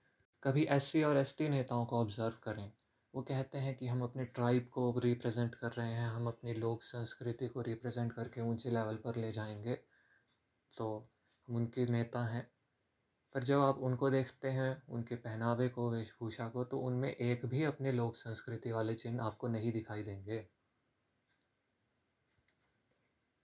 [0.43, 2.71] कभी एस और एसटी नेताओं को ऑब्ज़र्व करें।
[3.15, 6.83] वो कहते हैं कि हम अपने ट्राइब को रिप्रेजेंट कर रहे हैं, हम अपनी लोक
[6.83, 9.79] संस्कृति को रिप्रेजेंट करके ऊँचे लेवल पर ले जाएँगे।
[10.77, 11.09] तो
[11.47, 12.52] हम उनके नेता हैं।
[13.35, 17.63] पर जब आप उनको देखते हैं, उनके पहनावे को, वेशभूषा को तो उनमें एक भी
[17.63, 20.45] अपने लोक संस्कृति वाले चिन्ह आपको नहीं दिखाई देंगे।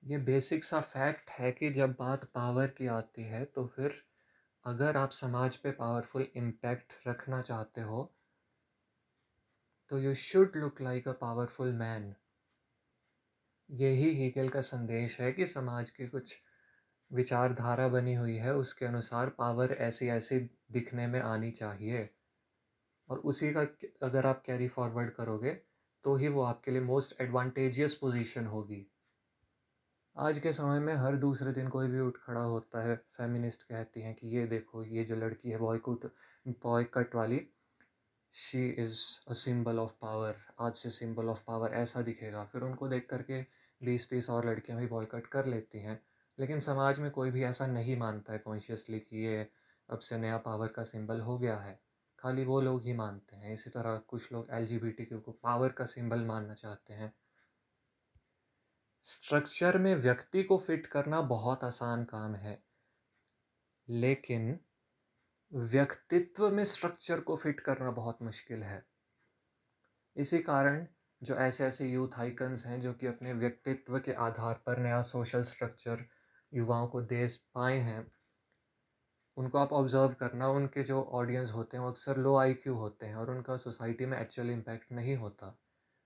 [0.03, 3.93] ये बेसिक सा फैक्ट है कि जब बात पावर की आती है तो फिर
[4.65, 8.03] अगर आप समाज पे पावरफुल इम्पैक्ट रखना चाहते हो
[9.91, 12.13] तो you should look like a powerful man
[13.69, 16.37] यही हीगल का संदेश है कि समाज के कुछ
[17.11, 20.39] विचारधारा बनी हुई है, उसके अनुसार पावर ऐसी ऐसी
[20.71, 22.09] दिखने में आनी चाहिए।
[23.09, 23.61] और उसी का
[24.03, 25.51] अगर आप कैरी फॉरवर्ड करोगे
[26.05, 28.85] तो ही वो आपके लिए मोस्ट एडवांटेजियस पोजीशन होगी।
[30.15, 34.01] आज के समय में हर दूसरे दिन कोई भी उठ खड़ा होता है फेमिनिस्ट कहती
[34.01, 36.05] हैं कि ये देखो, ये जो लड़की है बॉयकुट
[36.63, 37.41] बॉय कट वाली
[38.33, 42.87] she is a symbol of power आज से सिंबल ऑफ़ पावर ऐसा दिखेगा। फिर उनको
[42.87, 43.41] देख करके
[43.81, 45.99] बीस तीस और लड़कियाँ भी बॉयकट कर लेती हैं।
[46.39, 49.49] लेकिन समाज में कोई भी ऐसा नहीं मानता है कॉन्शियसली कि ये
[49.89, 51.79] अब से नया पावर का सिंबल हो गया है।
[52.19, 54.79] खाली वो लोग ही मानते हैं। इसी तरह कुछ लोग एल
[55.13, 57.13] को पावर का सिंबल मानना चाहते हैं।
[59.03, 62.63] स्ट्रक्चर में व्यक्ति को फिट करना बहुत आसान काम है।
[63.89, 64.59] लेकिन
[65.53, 68.85] व्यक्तित्व में स्ट्रक्चर को फिट करना बहुत मुश्किल है।
[70.15, 70.87] इसी कारण
[71.23, 75.43] जो ऐसे ऐसे यूथ आइकन्स हैं जो कि अपने व्यक्तित्व के आधार पर नया सोशल
[75.43, 76.05] स्ट्रक्चर
[76.53, 78.11] युवाओं को दे पाए हैं,
[79.37, 83.05] उनको आप ऑब्ज़र्व करना, उनके जो ऑडियंस होते हैं वो अक्सर लो आई क्यू होते
[83.05, 85.57] हैं और उनका सोसाइटी में एक्चुअल इम्पैक्ट नहीं होता।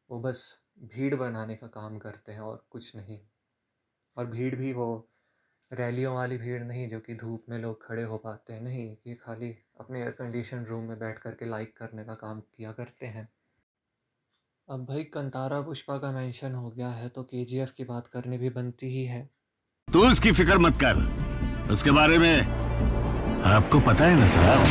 [0.10, 0.44] वो बस
[0.84, 3.20] भीड़ बनाने का काम करते हैं और कुछ नहीं।
[4.18, 4.88] और भीड़ भी वो
[5.72, 9.16] रैलियों वाली भीड़ नहीं जो कि धूप में लोग खड़े हो पाते हैं, नहीं, ये
[9.16, 13.06] खाली अपने एयर कंडीशन रूम में बैठ कर के लाइक करने का काम किया करते
[13.08, 13.30] हैं।
[14.68, 18.50] अब भाई कंतारा पुष्पा का मेंशन हो गया है तो के की बात करनी भी
[18.50, 19.30] बनती ही है।
[19.94, 20.96] तू उसकी फ़िक्र मत कर।
[21.72, 22.42] उसके बारे में
[23.44, 24.64] आपको पता है ना साहब?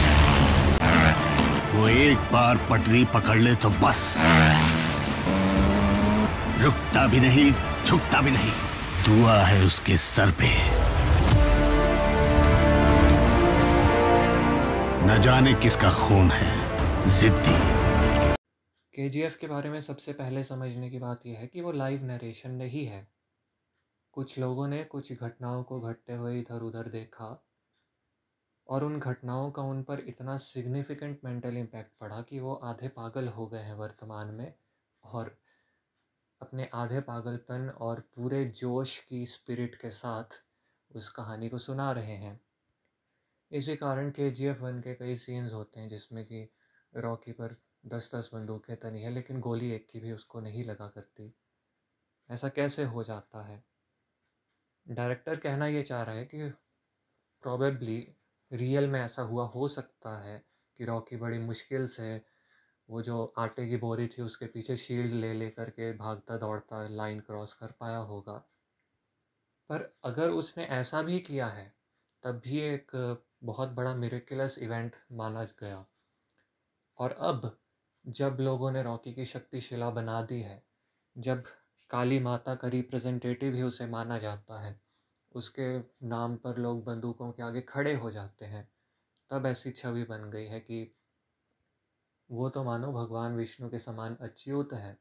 [1.77, 4.17] वो एक बार पटरी पकड़ ले तो बस।
[6.61, 7.55] रुकता भी नहीं,
[7.87, 8.53] झुकता भी नहीं।
[9.07, 10.57] दुआ है उसके सर पे।
[15.07, 16.59] न जाने किसका खून है।
[17.19, 17.73] जिद्दी।
[18.99, 22.51] के के बारे में सबसे पहले समझने की बात यह है कि वो लाइव नरेशन
[22.51, 23.12] नहीं है।
[24.13, 27.47] कुछ लोगों ने कुछ घटनाओं को घटते हुए इधर उधर देखा
[28.69, 33.29] और उन घटनाओं का उन पर इतना सिग्निफिकेंट मेंटल इम्पैक्ट पड़ा कि वो आधे पागल
[33.29, 34.55] हो गए हैं वर्तमान में
[35.05, 35.39] और
[36.41, 40.25] अपने आधे पागलपन और पूरे जोश की स्पिरिट के साथ
[40.91, 42.41] उस कहानी को सुना रहे हैं।
[43.51, 46.49] इसी कारण के जी एफ़ वन के कई सीन्स होते हैं जिसमें कि
[46.97, 50.89] रॉकी पर दस दस बंदूकें तनी है, लेकिन गोली एक की भी उसको नहीं लगा
[50.89, 51.35] करती।
[52.31, 53.72] ऐसा कैसे हो जाता है?
[54.89, 56.49] डायरेक्टर कहना ये चाह रहा है कि
[57.43, 58.15] प्रॉबेबली
[58.53, 60.45] रियल में ऐसा हुआ, हो सकता है
[60.77, 62.23] कि रॉकी बड़ी मुश्किल से
[62.91, 67.21] वो जो आटे की बोरी थी उसके पीछे शील्ड ले ले करके भागता, दौड़ता लाइन
[67.21, 68.49] क्रॉस कर पाया होगा।
[69.69, 71.75] पर अगर उसने ऐसा भी किया है,
[72.23, 75.87] तब भी एक बहुत बड़ा मेरेकुलस इवेंट माना गया।
[76.99, 77.61] और अब
[78.07, 80.63] जब लोगों ने रॉकी की शक्तिशिला बना दी है,
[81.19, 81.45] जब
[81.93, 84.81] काली माता का रिप्रेजेंटेटिव ही उसे माना जाता है।
[85.35, 85.69] उसके
[86.09, 88.69] नाम पर लोग बंदूकों के आगे खड़े हो जाते हैं।
[89.31, 90.85] तब ऐसी छवि बन गई है कि
[92.31, 94.93] वो तो मानो भगवान विष्णु के समान अच्युत है।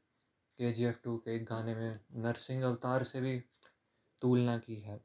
[0.60, 3.40] के जी एफ़ टू के एक गाने में नरसिंह अवतार से भी
[4.22, 5.00] तुलना की है।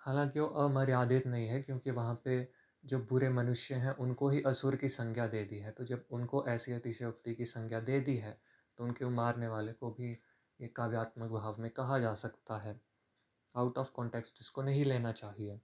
[0.00, 2.48] हालाँकि वो अमर्यादित नहीं है, क्योंकि वहाँ पे
[2.84, 6.44] जो बुरे मनुष्य हैं, उनको ही असुर की संज्ञा दे दी है। तो जब उनको
[6.46, 8.38] ऐसी अतिशयोक्ति की संज्ञा दे दी है
[8.78, 10.16] तो उनके मारने वाले को भी
[10.60, 12.80] एक काव्यात्मक भाव में कहा जा सकता है।
[13.56, 15.60] आउट ऑफ़ कॉन्टेक्स्ट इसको नहीं लेना चाहिए।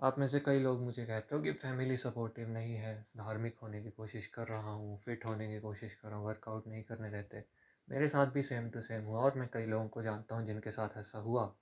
[0.00, 3.82] आप में से कई लोग मुझे कहते हो कि फैमिली सपोर्टिव नहीं है, धार्मिक होने
[3.82, 7.10] की कोशिश कर रहा हूँ फिट होने की कोशिश कर रहा हूँ वर्कआउट नहीं करने
[7.10, 7.44] देते।
[7.88, 10.70] मेरे साथ भी सेम टू सेम हुआ और मैं कई लोगों को जानता हूँ जिनके
[10.70, 11.54] साथ ऐसा हुआ।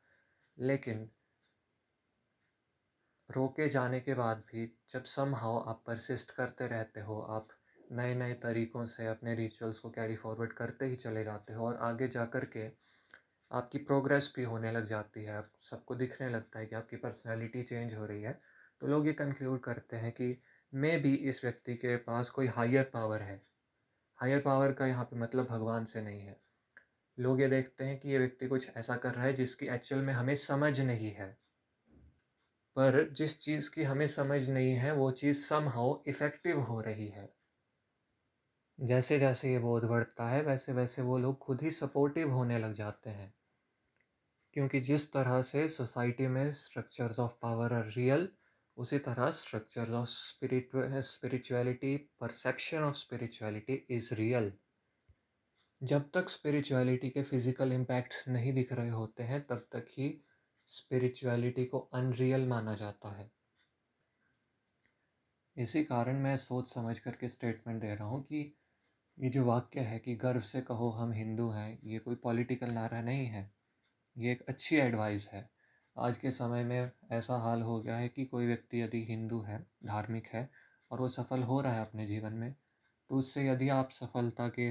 [0.59, 1.11] लेकिन
[3.31, 7.49] रोके जाने के बाद भी जब सम हाउ आप परसिस्ट करते रहते हो, आप
[7.93, 11.77] नए नए तरीक़ों से अपने रिचुअल्स को कैरी फॉरवर्ड करते ही चले जाते हो और
[11.77, 12.69] आगे जा कर के
[13.53, 17.63] आपकी प्रोग्रेस भी होने लग जाती है। आप सबको दिखने लगता है कि आपकी पर्सनैलिटी
[17.63, 18.41] चेंज हो रही है।
[18.81, 20.43] तो लोग ये कंक्लूड करते हैं कि
[20.75, 23.43] मे भी इस व्यक्ति के पास कोई हायर पावर है।
[24.17, 26.41] हायर पावर का यहाँ पे मतलब भगवान से नहीं है।
[27.19, 30.15] लोग ये देखते हैं कि ये व्यक्ति कुछ ऐसा कर रहा है जिसकी एक्चुअल में
[30.15, 31.39] हमें समझ नहीं है।
[32.77, 37.09] पर जिस चीज़ की हमें समझ नहीं है, वो चीज़ सम हाउ इफ़ेक्टिव हो रही
[37.09, 37.40] है।
[38.81, 42.73] जैसे जैसे ये बोध बढ़ता है वैसे वैसे वो लोग खुद ही सपोर्टिव होने लग
[42.75, 43.33] जाते हैं।
[44.55, 48.29] क्योंकि जिस तरह से सोसाइटी में structures of power are real
[48.77, 50.71] उसी तरह structures of spirit
[51.05, 54.53] spirituality perception of spirituality is real
[55.81, 60.09] जब तक स्पिरिचुअलिटी के फ़िज़िकल इम्पैक्ट नहीं दिख रहे होते हैं, तब तक ही
[60.71, 63.31] स्पिरिचुअलिटी को अनरियल माना जाता है।
[65.57, 68.43] इसी कारण मैं सोच समझ करके स्टेटमेंट दे रहा हूँ कि
[69.21, 73.03] ये जो वाक्य है कि गर्व से कहो हम हिंदू हैं, ये कोई पॉलिटिकल नारा
[73.03, 73.53] नहीं है।
[74.19, 75.51] ये एक अच्छी एडवाइस है।
[75.99, 79.67] आज के समय में ऐसा हाल हो गया है कि कोई व्यक्ति यदि हिंदू है,
[79.87, 80.51] धार्मिक है
[80.91, 82.55] और वो सफल हो रहा है अपने जीवन में
[83.11, 84.71] तो उससे यदि आप सफलता के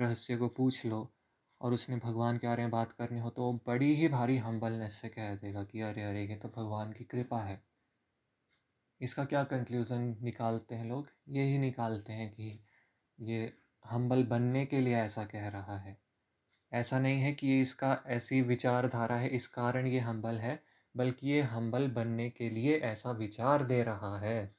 [0.00, 1.14] रहस्य को पूछ लो
[1.60, 4.92] और उसने भगवान के बारे में बात करनी हो तो वो बड़ी ही भारी हम्बलनेस
[4.92, 7.62] से कह देगा कि अरे अरे, ये तो भगवान की कृपा है।
[9.00, 11.08] इसका क्या कंक्लूज़न निकालते हैं लोग?
[11.28, 12.64] यही निकालते हैं कि
[13.20, 13.52] ये
[13.84, 15.96] हम्बल बनने के लिए ऐसा कह रहा है।
[16.72, 20.58] ऐसा नहीं है कि ये इसका ऐसी विचारधारा है इस कारण ये हम्बल है
[20.94, 24.56] बल्कि ये हम्बल बनने के लिए ऐसा विचार दे रहा है।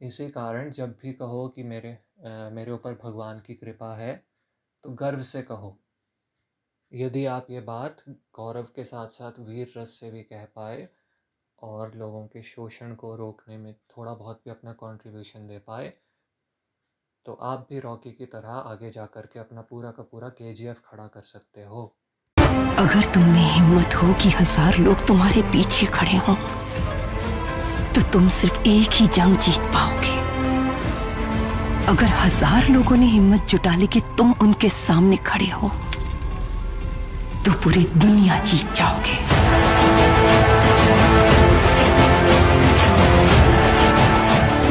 [0.00, 1.92] इसी कारण जब भी कहो कि मेरे
[2.26, 4.14] आ, मेरे ऊपर भगवान की कृपा है
[4.84, 5.76] तो गर्व से कहो।
[6.92, 8.02] यदि आप ये बात
[8.34, 10.88] गौरव के साथ साथ वीर रस से भी कह पाए
[11.58, 15.92] और लोगों के शोषण को रोकने में थोड़ा बहुत भी अपना कंट्रीब्यूशन दे पाए
[17.28, 20.76] तो आप भी रॉकी की तरह आगे जा कर के अपना पूरा का पूरा केजीएफ
[20.84, 21.80] खड़ा कर सकते हो।
[22.78, 26.34] अगर तुम में हिम्मत हो कि हज़ार लोग तुम्हारे पीछे खड़े हों
[27.94, 30.14] तो तुम सिर्फ़ एक ही जंग जीत पाओगे।
[31.92, 35.70] अगर हज़ार लोगों ने हिम्मत जुटा ली कि तुम उनके सामने खड़े हो
[37.44, 39.18] तो पूरी दुनिया जीत जाओगे।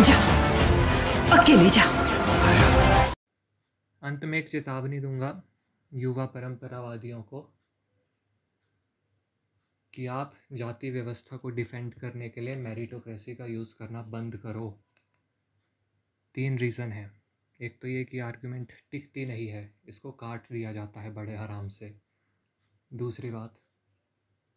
[0.03, 0.19] जा,
[1.39, 1.85] अकेले जा।
[4.07, 5.43] अंत में एक चेतावनी दूँगा
[5.93, 7.39] युवा परंपरावादियों को
[9.93, 14.79] कि आप जाति व्यवस्था को डिफेंड करने के लिए मेरिटोक्रेसी का यूज़ करना बंद करो।
[16.35, 17.11] तीन रीज़न है।
[17.61, 21.67] एक तो ये कि आर्गुमेंट टिकती नहीं है, इसको काट दिया जाता है बड़े आराम
[21.67, 21.93] से।
[22.93, 23.59] दूसरी बात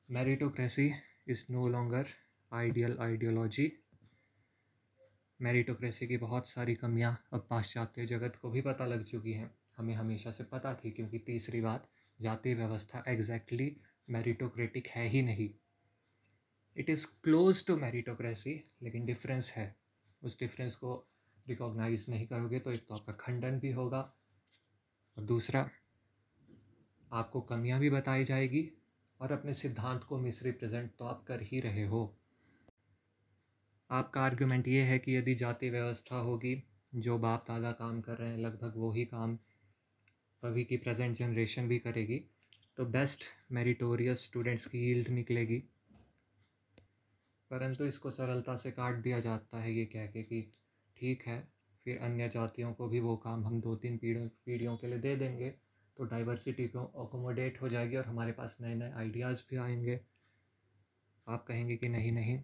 [0.08, 0.92] meritocracy
[1.28, 2.06] is no longer
[2.52, 3.72] ideal ideology
[5.40, 9.94] meritocracy की बहुत सारी कमियाँ अब पाश्चात्य जगत को भी पता लग चुकी हैं। हमें
[9.94, 11.88] हमेशा से पता थी क्योंकि तीसरी बात,
[12.20, 13.76] जाति व्यवस्था एग्जैक्टली
[14.10, 15.50] मेरिटोक्रेटिक है ही नहीं।
[16.76, 19.76] It is close to meritocracy लेकिन डिफरेंस है।
[20.22, 21.06] उस डिफरेंस को
[21.48, 24.00] रिकॉग्नाइज नहीं करोगे तो एक तो आपका खंडन भी होगा।
[25.16, 25.68] और दूसरा,
[27.12, 28.70] आपको कमियाँ भी बताई जाएगी
[29.20, 32.19] और अपने सिद्धांत को मिस रिप्रेजेंट तो आप कर ही रहे हो।
[33.90, 36.62] आपका आर्गुमेंट ये है कि यदि जाति व्यवस्था होगी,
[36.94, 39.36] जो बाप दादा काम कर रहे हैं, लगभग वही काम
[40.42, 42.18] अभी की प्रेजेंट जनरेशन भी करेगी
[42.78, 45.58] तो बेस्ट मेरिटोरियस स्टूडेंट्स की यील्ड निकलेगी।
[47.50, 50.40] परंतु इसको सरलता से काट दिया जाता है ये कह के कि
[50.96, 51.40] ठीक है,
[51.86, 55.16] फिर अन्य जातियों को भी वो काम हम दो तीन पीढ़ियों पीढ़ियों के लिए दे
[55.16, 55.50] देंगे
[55.96, 60.00] तो डाइवर्सिटी को अकोमोडेट हो जाएगी और हमारे पास नए नए आइडियाज़ भी आएँगे।
[61.26, 62.40] आप कहेंगे कि नहीं नहीं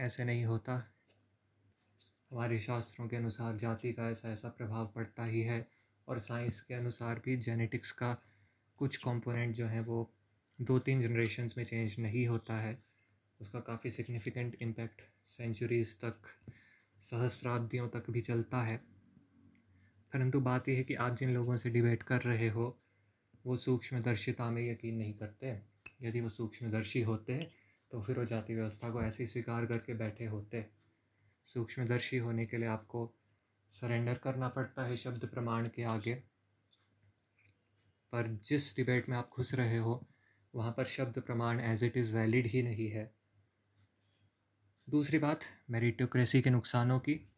[0.00, 0.92] ऐसे नहीं होता।
[2.30, 5.68] हमारे शास्त्रों के अनुसार जाति का ऐसा ऐसा प्रभाव पड़ता ही है
[6.08, 8.22] और साइंस के अनुसार भी जेनेटिक्स का
[8.76, 10.12] कुछ कंपोनेंट जो है वो
[10.60, 12.82] दो तीन जनरेशन्स में चेंज नहीं होता है।
[13.40, 16.22] उसका काफ़ी सिग्निफिकेंट इम्पैक्ट सेंचुरीज़ तक,
[17.00, 18.76] सहस्राब्दियों तक भी चलता है।
[20.12, 22.80] परंतु बात यह है कि आप जिन लोगों से डिबेट कर रहे हो,
[23.46, 25.60] वो सूक्ष्मदर्शिता में यकीन नहीं करते।
[26.02, 30.26] यदि वो सूक्ष्मदर्शी होते तो फिर वो जाति व्यवस्था को ऐसे ही स्वीकार करके बैठे
[30.26, 30.66] होते।
[31.44, 33.14] सूक्ष्मदर्शी होने के लिए आपको
[33.70, 36.14] सरेंडर करना पड़ता है शब्द प्रमाण के आगे।
[38.12, 40.06] पर जिस डिबेट में आप घुस रहे हो,
[40.54, 43.14] वहाँ पर शब्द प्रमाण एज इट इज़ वैलिड ही नहीं है।
[44.90, 47.32] दूसरी बात मेरिटोक्रेसी के नुकसानों की।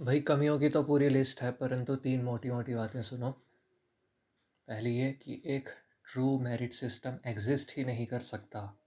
[0.00, 3.30] भाई, कमियों की तो पूरी लिस्ट है, परंतु तीन मोटी मोटी बातें सुनो।
[4.68, 5.68] पहली ये कि एक
[6.12, 8.85] ट्रू मेरिट सिस्टम एग्जिस्ट ही नहीं कर सकता।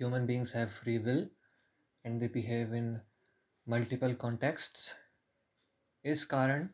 [0.00, 1.28] Human beings have free will
[2.04, 2.98] and they behave in
[3.66, 4.92] multiple contexts
[6.04, 6.68] इस कारण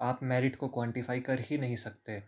[0.00, 2.22] आप मेरिट को क्वांटिफाई कर ही नहीं सकते।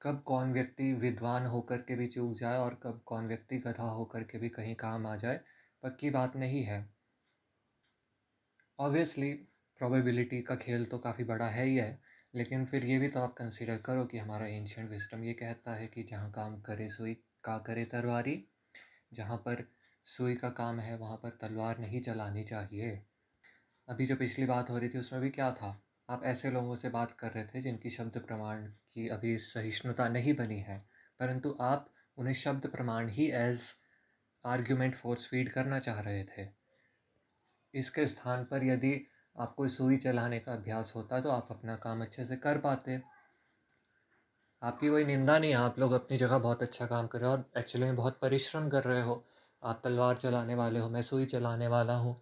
[0.00, 4.22] कब कौन व्यक्ति विद्वान होकर के भी चूक जाए और कब कौन व्यक्ति गधा होकर
[4.22, 5.40] के भी कहीं काम आ जाए,
[5.82, 6.78] पक्की बात नहीं है।
[8.78, 9.32] ऑब्वियसली
[9.80, 11.98] प्रोबेबिलिटी का खेल तो काफ़ी बड़ा है ही है,
[12.34, 15.86] लेकिन फिर ये भी तो आप कंसिडर करो कि हमारा एंशियंट विस्टम ये कहता है
[15.86, 17.14] कि जहाँ काम करे, सुई
[17.46, 18.44] का करे तरवारी
[19.12, 19.64] जहाँ पर
[20.04, 23.02] सुई का काम है, वहाँ पर तलवार नहीं चलानी चाहिए।
[23.88, 25.82] अभी जो पिछली बात हो रही थी, उसमें भी क्या था?
[26.10, 30.34] आप ऐसे लोगों से बात कर रहे थे, जिनकी शब्द प्रमाण की अभी सहिष्णुता नहीं
[30.34, 30.78] बनी है।
[31.20, 33.62] परंतु आप उन्हें शब्द प्रमाण ही एज
[34.44, 36.48] आर्ग्यूमेंट फोर्स फ़ीड करना चाह रहे थे।
[37.74, 39.06] इसके स्थान पर यदि
[39.38, 43.00] आपको सुई चलाने का अभ्यास होता तो आप अपना काम अच्छे से कर पाते।
[44.66, 47.36] आपकी कोई निंदा नहीं है, आप लोग अपनी जगह बहुत अच्छा काम कर रहे हो
[47.36, 49.24] और एक्चुअली में बहुत परिश्रम कर रहे हो।
[49.62, 52.16] आप तलवार चलाने वाले हो, मैं सुई चलाने वाला हूँ,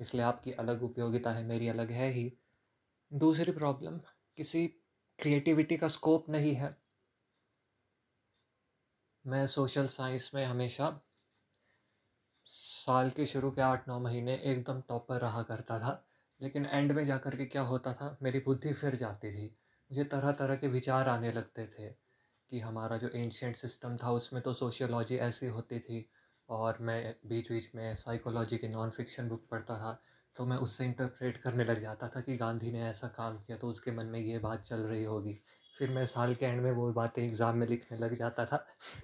[0.00, 2.32] इसलिए आपकी अलग उपयोगिता है, मेरी अलग है ही।
[3.12, 4.00] दूसरी प्रॉब्लम
[4.36, 4.66] किसी
[5.18, 6.76] क्रिएटिविटी का स्कोप नहीं है।
[9.24, 11.00] मैं सोशल साइंस में हमेशा
[12.46, 16.02] साल के शुरू के आठ नौ महीने एकदम टॉपर रहा करता था,
[16.40, 19.56] लेकिन एंड में जा कर के क्या होता था, मेरी बुद्धि फिर जाती थी।
[19.90, 21.88] मुझे तरह तरह के विचार आने लगते थे
[22.50, 26.08] कि हमारा जो एंशियंट सिस्टम था, उसमें तो सोशियोलॉजी ऐसी होती थी
[26.48, 30.00] और मैं बीच बीच में साइकोलॉजी की नॉन फिक्शन बुक पढ़ता था
[30.36, 33.68] तो मैं उससे इंटरप्रेट करने लग जाता था कि गांधी ने ऐसा काम किया तो
[33.68, 35.38] उसके मन में ये बात चल रही होगी।
[35.78, 38.56] फिर मैं साल के एंड में वो बातें एग्ज़ाम में लिखने लग जाता था,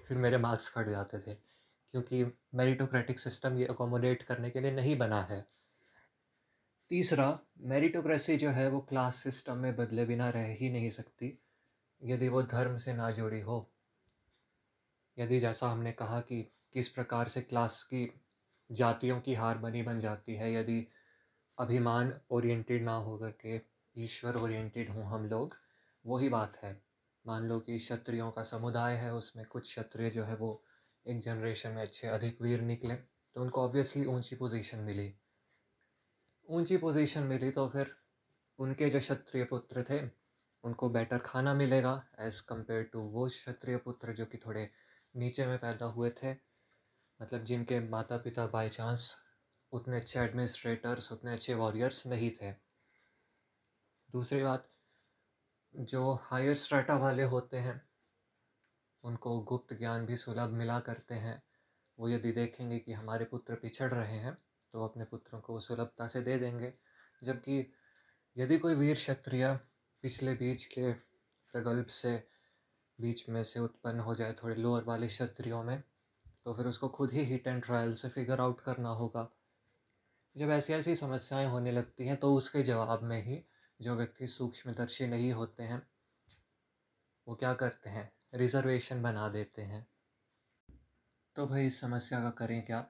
[0.07, 2.23] फिर मेरे मार्क्स कट जाते थे, क्योंकि
[2.55, 5.45] मेरिटोक्रेटिक सिस्टम ये अकोमोडेट करने के लिए नहीं बना है।
[6.91, 11.39] तीसरा मेरिटोक्रेसी जो है वो क्लास सिस्टम में बदले बिना रह ही नहीं सकती,
[12.03, 13.69] यदि वो धर्म से ना जुड़ी हो।
[15.19, 16.41] यदि जैसा हमने कहा कि
[16.73, 18.21] किस प्रकार से क्लास की
[18.71, 20.87] जातियों की हार बनी बन जाती है, यदि
[21.57, 23.61] अभिमान ओरिएंटेड ना हो करके,
[23.95, 25.55] ईश्वर ओरिएंटेड हों हम लोग,
[26.05, 26.81] वही बात है।
[27.25, 30.63] मान लो कि क्षत्रियों का समुदाय है, उसमें कुछ क्षत्रिय जो है वो
[31.05, 35.13] एक जनरेशन में अच्छे, अधिक वीर निकले तो उनको ऑब्वियसली ऊँची पोजीशन मिली।
[36.49, 37.95] ऊँची पोजीशन मिली तो फिर
[38.59, 40.09] उनके जो क्षत्रिय पुत्र थे,
[40.63, 44.69] उनको बेटर खाना मिलेगा एज़ कंपेयर टू वो क्षत्रिय पुत्र जो कि थोड़े
[45.15, 46.31] नीचे में पैदा हुए थे।
[47.21, 49.17] मतलब जिनके माता पिता बाई चांस
[49.71, 52.51] उतने अच्छे एडमिनिस्ट्रेटर्स उतने अच्छे वॉरियर्स नहीं थे।
[54.11, 54.69] दूसरी बात,
[55.75, 57.81] जो हायर स्ट्रेटा वाले होते हैं,
[59.03, 61.43] उनको गुप्त ज्ञान भी सुलभ मिला करते हैं।
[61.99, 64.46] वो यदि देखेंगे कि हमारे पुत्र पिछड़ रहे हैं
[64.77, 66.73] तो अपने पुत्रों को वो सुलभता से दे देंगे।
[67.23, 67.73] जबकि
[68.37, 69.53] यदि कोई वीर क्षत्रिय
[70.03, 70.91] पिछले बीच के
[71.53, 72.11] प्रगल्भ से
[72.99, 75.81] बीच में से उत्पन्न हो जाए थोड़े लोअर वाले क्षत्रियों में
[76.43, 79.27] तो फिर उसको खुद ही हिट एंड ट्रायल से फिगर आउट करना होगा।
[80.35, 83.43] जब ऐसी ऐसी समस्याएँ होने लगती हैं तो उसके जवाब में ही
[83.81, 85.81] जो व्यक्ति सूक्ष्मदर्शी नहीं होते हैं,
[87.27, 88.11] वो क्या करते हैं?
[88.33, 89.87] रिज़र्वेशन बना देते हैं।
[91.35, 92.85] तो भाई इस समस्या का करें क्या?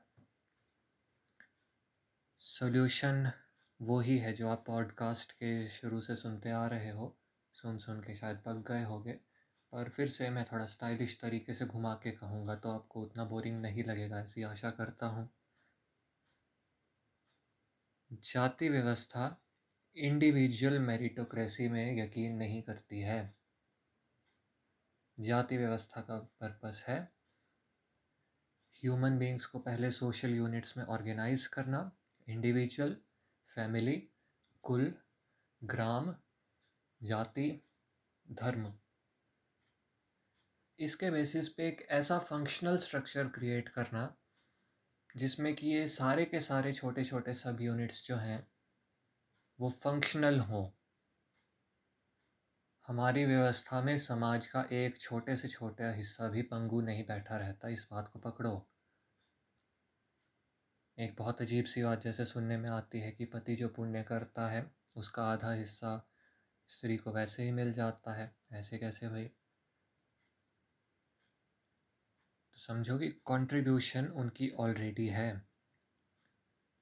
[2.42, 3.32] सॉल्यूशन
[3.80, 7.18] वो ही है जो आप पॉडकास्ट के शुरू से सुनते आ रहे हो
[7.56, 9.12] सुन सुन के शायद पक गए होगे।
[9.74, 13.62] पर फिर से मैं थोड़ा स्टाइलिश तरीके से घुमा के कहूँगा तो आपको उतना बोरिंग
[13.62, 15.30] नहीं लगेगा, ऐसी आशा करता हूँ।
[18.12, 19.44] जाति व्यवस्था
[19.96, 23.36] इंडिविजुअल मेरिटोक्रेसी में यकीन नहीं करती है।
[25.20, 27.00] जाति व्यवस्था का पर्पस है
[28.76, 31.92] ह्यूमन बींग्स को पहले सोशल यूनिट्स में ऑर्गेनाइज करना
[32.30, 32.98] इंडिविजुअल
[33.56, 34.10] फैमिली
[34.64, 34.94] कुल,
[35.64, 36.16] ग्राम,
[37.04, 37.64] जाति,
[38.32, 38.74] धर्म।
[40.80, 44.16] इसके बेसिस पे एक ऐसा फंक्शनल स्ट्रक्चर क्रिएट करना,
[45.18, 48.48] जिसमें कि ये सारे के सारे छोटे छोटे सब यूनिट्स जो हैं,
[49.60, 50.70] वो फंक्शनल हों।
[52.88, 57.68] हमारी व्यवस्था में समाज का एक छोटे से छोटा हिस्सा भी पंगु नहीं बैठा रहता,
[57.68, 58.70] इस बात को पकड़ो।
[60.98, 64.48] एक बहुत अजीब सी बात जैसे सुनने में आती है कि पति जो पुण्य करता
[64.48, 64.62] है,
[64.96, 65.96] उसका आधा हिस्सा
[66.70, 69.30] स्त्री को वैसे ही मिल जाता है, ऐसे कैसे भाई?
[72.58, 75.32] तो समझो कि कंट्रीब्यूशन उनकी ऑलरेडी है।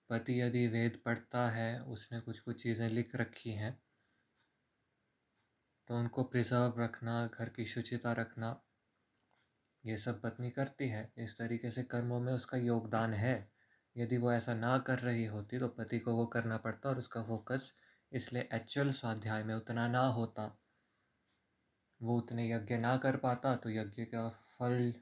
[0.09, 3.77] पति यदि वेद पढ़ता है, उसने कुछ कुछ चीज़ें लिख रखी हैं
[5.89, 8.53] तो उनको प्रिजर्व रखना, घर की शुचिता रखना,
[9.83, 13.35] ये सब पत्नी करती है। इस तरीके से कर्मों में उसका योगदान है।
[13.95, 17.23] यदि वो ऐसा ना कर रही होती तो पति को वो करना पड़ता और उसका
[17.23, 17.71] फोकस
[18.11, 20.55] इसलिए एक्चुअल स्वाध्याय में उतना ना होता।
[22.01, 24.27] वो उतने यज्ञ ना कर पाता तो यज्ञ का
[24.59, 24.93] फल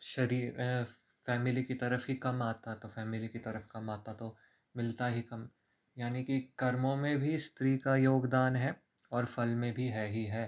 [0.00, 0.84] शरीर
[1.26, 4.36] फैमिली की तरफ़ ही कम आता तो फैमिली की तरफ़ कम आता तो
[4.74, 5.48] मिलता ही कम।
[5.96, 8.74] यानी कि कर्मों में भी स्त्री का योगदान है
[9.12, 10.44] और फल में भी है ही है।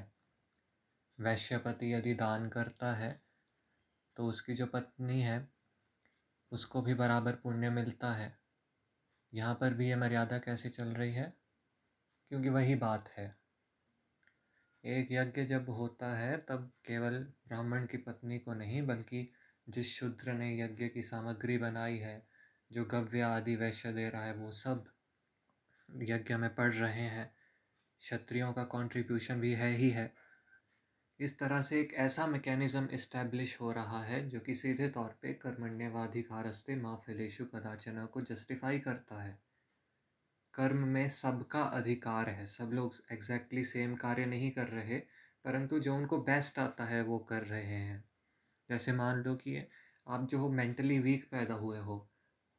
[1.19, 3.11] वैश्यपति यदि दान करता है
[4.17, 5.39] तो उसकी जो पत्नी है
[6.53, 8.39] उसको भी बराबर पुण्य मिलता है।
[9.35, 11.35] यहाँ पर भी ये मर्यादा कैसे चल रही है?
[12.29, 13.37] क्योंकि वही बात है।
[14.85, 17.19] एक यज्ञ जब होता है, तब केवल
[17.49, 19.33] ब्राह्मण की पत्नी को नहीं, बल्कि
[19.69, 22.27] जिस शूद्र ने यज्ञ की सामग्री बनाई है,
[22.73, 24.93] जो गव्य आदि वैश्य दे रहा है, वो सब
[25.91, 27.35] यज्ञ में पढ़ रहे हैं।
[27.99, 30.24] क्षत्रियों का कंट्रीब्यूशन भी है ही है।
[31.25, 35.33] इस तरह से एक ऐसा मैकेनिज़्म इस्टेब्लिश हो रहा है, जो कि सीधे तौर पे
[35.33, 39.39] कर्मण्यवाधिकारस्ते माँ फिलेशु कदाचना को जस्टिफाई करता है।
[40.55, 44.99] कर्म में सबका अधिकार है। सब लोग एग्जैक्टली सेम कार्य नहीं कर रहे,
[45.45, 48.05] परंतु जो उनको बेस्ट आता है, वो कर रहे हैं।
[48.71, 49.69] जैसे मान लो कि
[50.09, 52.09] आप जो हो मेंटली वीक पैदा हुए हो,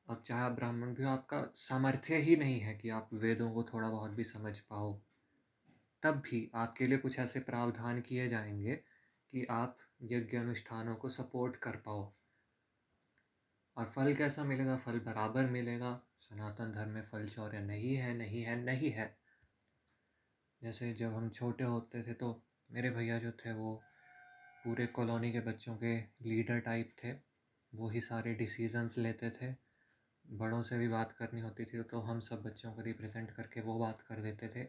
[0.08, 3.64] अब चाहे आप ब्राह्मण भी हो, आपका सामर्थ्य ही नहीं है कि आप वेदों को
[3.64, 5.05] थोड़ा बहुत भी समझ पाओ।
[6.06, 8.76] तब भी आपके लिए कुछ ऐसे प्रावधान किए जाएँगे
[9.32, 12.14] कि आप यज्ञ अनुष्ठानों को सपोर्ट कर पाओ।
[13.78, 14.78] और फल कैसा मिलेगा?
[14.78, 19.18] फल बराबर मिलेगा। सनातन धर्म में फल चौर्य नहीं है नहीं है नहीं है।
[20.62, 23.84] जैसे जब हम छोटे होते थे तो मेरे भैया जो थे वो
[24.64, 27.12] पूरे कॉलोनी के बच्चों के लीडर टाइप थे।
[27.76, 29.56] वो ही सारे डिसीजंस लेते थे।
[30.26, 33.80] बड़ों से भी बात करनी होती थी तो हम सब बच्चों को रिप्रेजेंट करके वो
[33.80, 34.68] बात कर देते थे।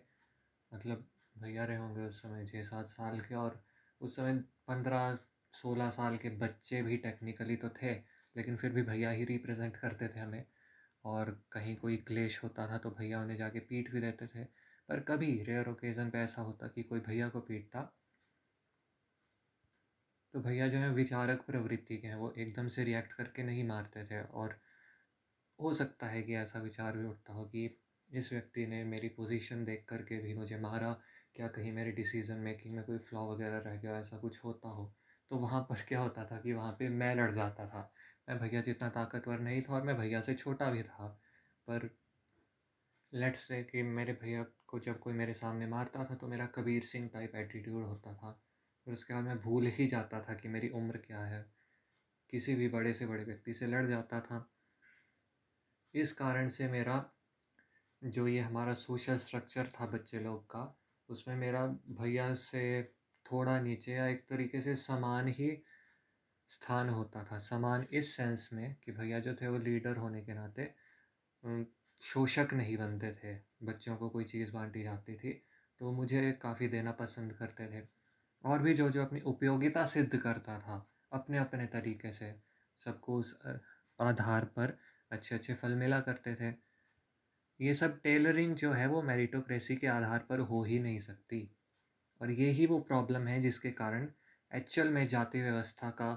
[0.74, 3.60] मतलब भैया रहे होंगे उस समय छः सात साल के और
[4.00, 4.34] उस समय
[4.68, 5.18] पंद्रह
[5.52, 7.92] सोलह साल के बच्चे भी टेक्निकली तो थे,
[8.36, 10.44] लेकिन फिर भी भैया ही रिप्रेजेंट करते थे हमें।
[11.04, 14.44] और कहीं कोई क्लेश होता था तो भैया उन्हें जाके पीट भी देते थे।
[14.88, 17.92] पर कभी रेयर ओकेज़न पे ऐसा होता कि कोई भैया को पीटता
[20.34, 24.04] तो भैया जो है विचारक प्रवृत्ति के हैं, वो एकदम से रिएक्ट करके नहीं मारते
[24.04, 24.58] थे। और
[25.58, 27.64] हो सकता है कि ऐसा विचार भी उठता हो कि
[28.10, 30.90] इस व्यक्ति ने मेरी पोजीशन देख करके भी मुझे मारा
[31.36, 34.94] क्या कहीं मेरे डिसीज़न मेकिंग में कोई फ्लॉ वगैरह रह गया, ऐसा कुछ होता हो?
[35.30, 37.92] तो वहाँ पर क्या होता था कि वहाँ पे मैं लड़ जाता था।
[38.28, 41.08] मैं भैया जितना ताकतवर नहीं था और मैं भैया से छोटा भी था।
[41.68, 41.90] पर
[43.14, 46.82] लेट्स से कि मेरे भैया को जब कोई मेरे सामने मारता था तो मेरा कबीर
[46.82, 48.42] सिंह टाइप एटीट्यूड होता था।
[48.84, 51.52] फिर उसके बाद मैं भूल ही जाता था कि मेरी उम्र क्या है।
[52.30, 54.50] किसी भी बड़े से बड़े व्यक्ति से लड़ जाता था।
[55.94, 57.10] इस कारण से मेरा
[58.04, 60.78] जो ये हमारा सोशल स्ट्रक्चर था बच्चे लोग का
[61.08, 61.66] उसमें मेरा
[62.00, 62.82] भैया से
[63.26, 65.50] थोड़ा नीचे या एक तरीके से समान ही
[66.50, 70.34] स्थान होता था। समान इस सेंस में कि भैया जो थे वो लीडर होने के
[70.34, 70.74] नाते
[72.02, 73.34] शोषक नहीं बनते थे।
[73.64, 75.32] बच्चों को कोई चीज़ बांटी जाती थी
[75.80, 77.82] तो मुझे काफ़ी देना पसंद करते थे।
[78.44, 82.34] और भी जो जो अपनी उपयोगिता सिद्ध करता था अपने अपने तरीके से,
[82.78, 83.36] सबको उस
[83.98, 84.78] आधार पर
[85.10, 86.52] अच्छे अच्छे फल मिला करते थे।
[87.60, 91.48] ये सब टेलरिंग जो है वो मेरिटोक्रेसी के आधार पर हो ही नहीं सकती।
[92.20, 94.08] और ये ही वो प्रॉब्लम है जिसके कारण
[94.50, 96.10] एक्चुअल में जाति व्यवस्था का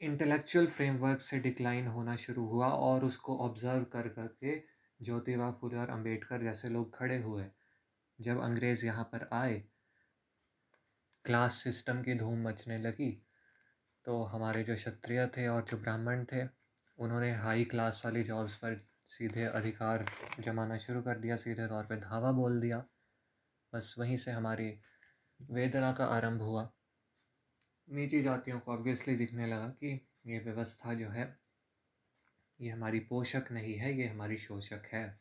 [0.00, 4.56] इंटेलेक्चुअल फ्रेमवर्क से डिक्लाइन होना शुरू हुआ और उसको ऑब्ज़र्व कर करके
[5.00, 7.46] ज्योतिबा फुले और अंबेडकर जैसे लोग खड़े हुए।
[8.18, 9.62] जब अंग्रेज़ यहाँ पर आए
[11.24, 13.10] क्लास सिस्टम की धूम मचने लगी
[14.04, 16.44] तो हमारे जो क्षत्रिय थे और जो ब्राह्मण थे,
[16.98, 20.06] उन्होंने हाई क्लास वाली जॉब्स पर सीधे अधिकार
[20.40, 22.84] जमाना शुरू कर दिया, सीधे तौर पे धावा बोल दिया।
[23.74, 24.80] बस वहीं से हमारी
[25.42, 26.72] वेदना का आरंभ हुआ।
[27.88, 31.38] नीची जातियों को ऑब्वियसली दिखने लगा कि ये व्यवस्था जो है,
[32.60, 35.20] ये हमारी पोषक नहीं है, ये हमारी शोषक है।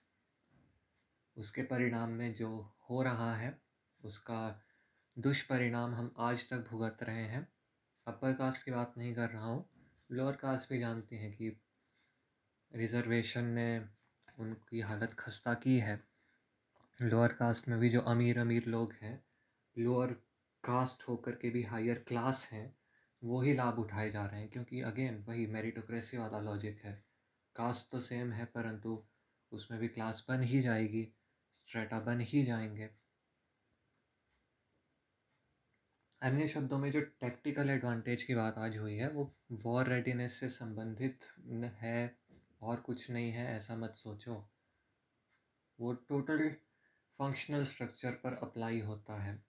[1.38, 3.62] उसके परिणाम में जो हो रहा है,
[4.04, 4.64] उसका
[5.20, 7.48] दुष्परिणाम हम आज तक भुगत रहे हैं।
[8.08, 9.70] अपर कास्ट की बात नहीं कर रहा हूँ।
[10.12, 11.62] लोअर कास्ट भी जानते हैं कि
[12.74, 13.86] रिज़र्वेशन ने
[14.40, 16.04] उनकी हालत खस्ता की है।
[17.02, 19.26] लोअर कास्ट में भी जो अमीर अमीर लोग हैं,
[19.78, 20.14] लोअर
[20.64, 22.78] कास्ट होकर के भी हायर क्लास हैं
[23.24, 27.06] वही लाभ उठाए जा रहे हैं। क्योंकि अगेन, वही मेरिटोक्रेसी वाला लॉजिक है।
[27.56, 29.04] कास्ट तो सेम है, परंतु
[29.52, 31.14] उसमें भी क्लास बन ही जाएगी
[31.54, 32.90] स्ट्रेटा बन ही जाएँगे।
[36.22, 40.50] अन्य शब्दों में जो टैक्टिकल एडवांटेज की बात आज हुई है, वो वॉर रेडीनेस से
[40.50, 41.20] संबंधित
[41.64, 42.27] है।
[42.62, 44.50] और कुछ नहीं है, ऐसा मत सोचो।
[45.80, 46.50] वो टोटल
[47.20, 49.44] फंक्शनल स्ट्रक्चर पर अप्लाई होता है।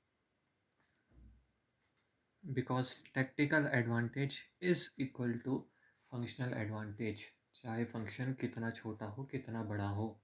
[2.47, 5.69] Because tactical advantage is equal to
[6.13, 10.21] functional advantage चाहे फ़ंक्शन कितना छोटा हो, कितना बड़ा हो।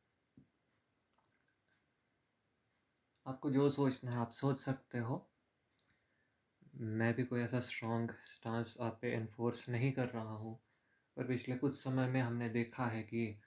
[3.27, 5.31] आपको जो सोचना है, आप सोच सकते हो।
[6.75, 10.64] मैं भी कोई ऐसा स्ट्रॉन्ग स्टांस आप पे इन्फोर्स नहीं कर रहा हूँ।
[11.17, 13.41] पर पिछले कुछ समय में हमने देखा है कि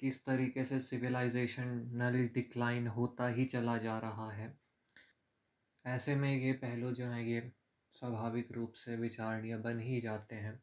[0.00, 4.58] किस तरीके से सिविलाइजेशन नल डिक्लाइन होता ही चला जा रहा है।
[5.86, 7.52] ऐसे में ये पहलू जो हैं, ये
[7.92, 10.62] स्वाभाविक रूप से विचारणीय बन ही जाते हैं।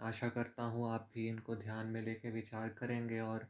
[0.00, 3.48] आशा करता हूँ आप भी इनको ध्यान में लेके विचार करेंगे और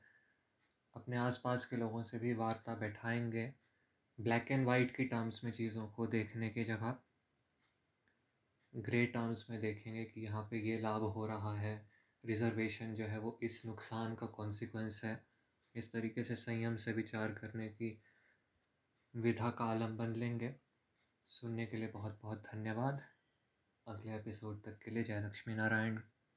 [0.95, 3.55] अपने आसपास के लोगों से भी वार्ता बैठाएँगे।
[4.21, 6.99] ब्लैक एंड वाइट की टर्म्स में चीज़ों को देखने की जगह।
[8.77, 11.91] ग्रे टर्म्स में देखेंगे कि यहाँ पे ये लाभ हो रहा है।
[12.25, 15.27] रिज़र्वेशन जो है वो इस नुकसान का कॉन्सिक्वेंस है।
[15.75, 18.03] इस तरीके से संयम से विचार करने की
[19.17, 20.55] विधा का आलंबन लेंगे।
[21.27, 23.03] सुनने के लिए बहुत बहुत धन्यवाद।
[23.87, 26.01] अगले एपिसोड तक के लिए जय लक्ष्मी नारायण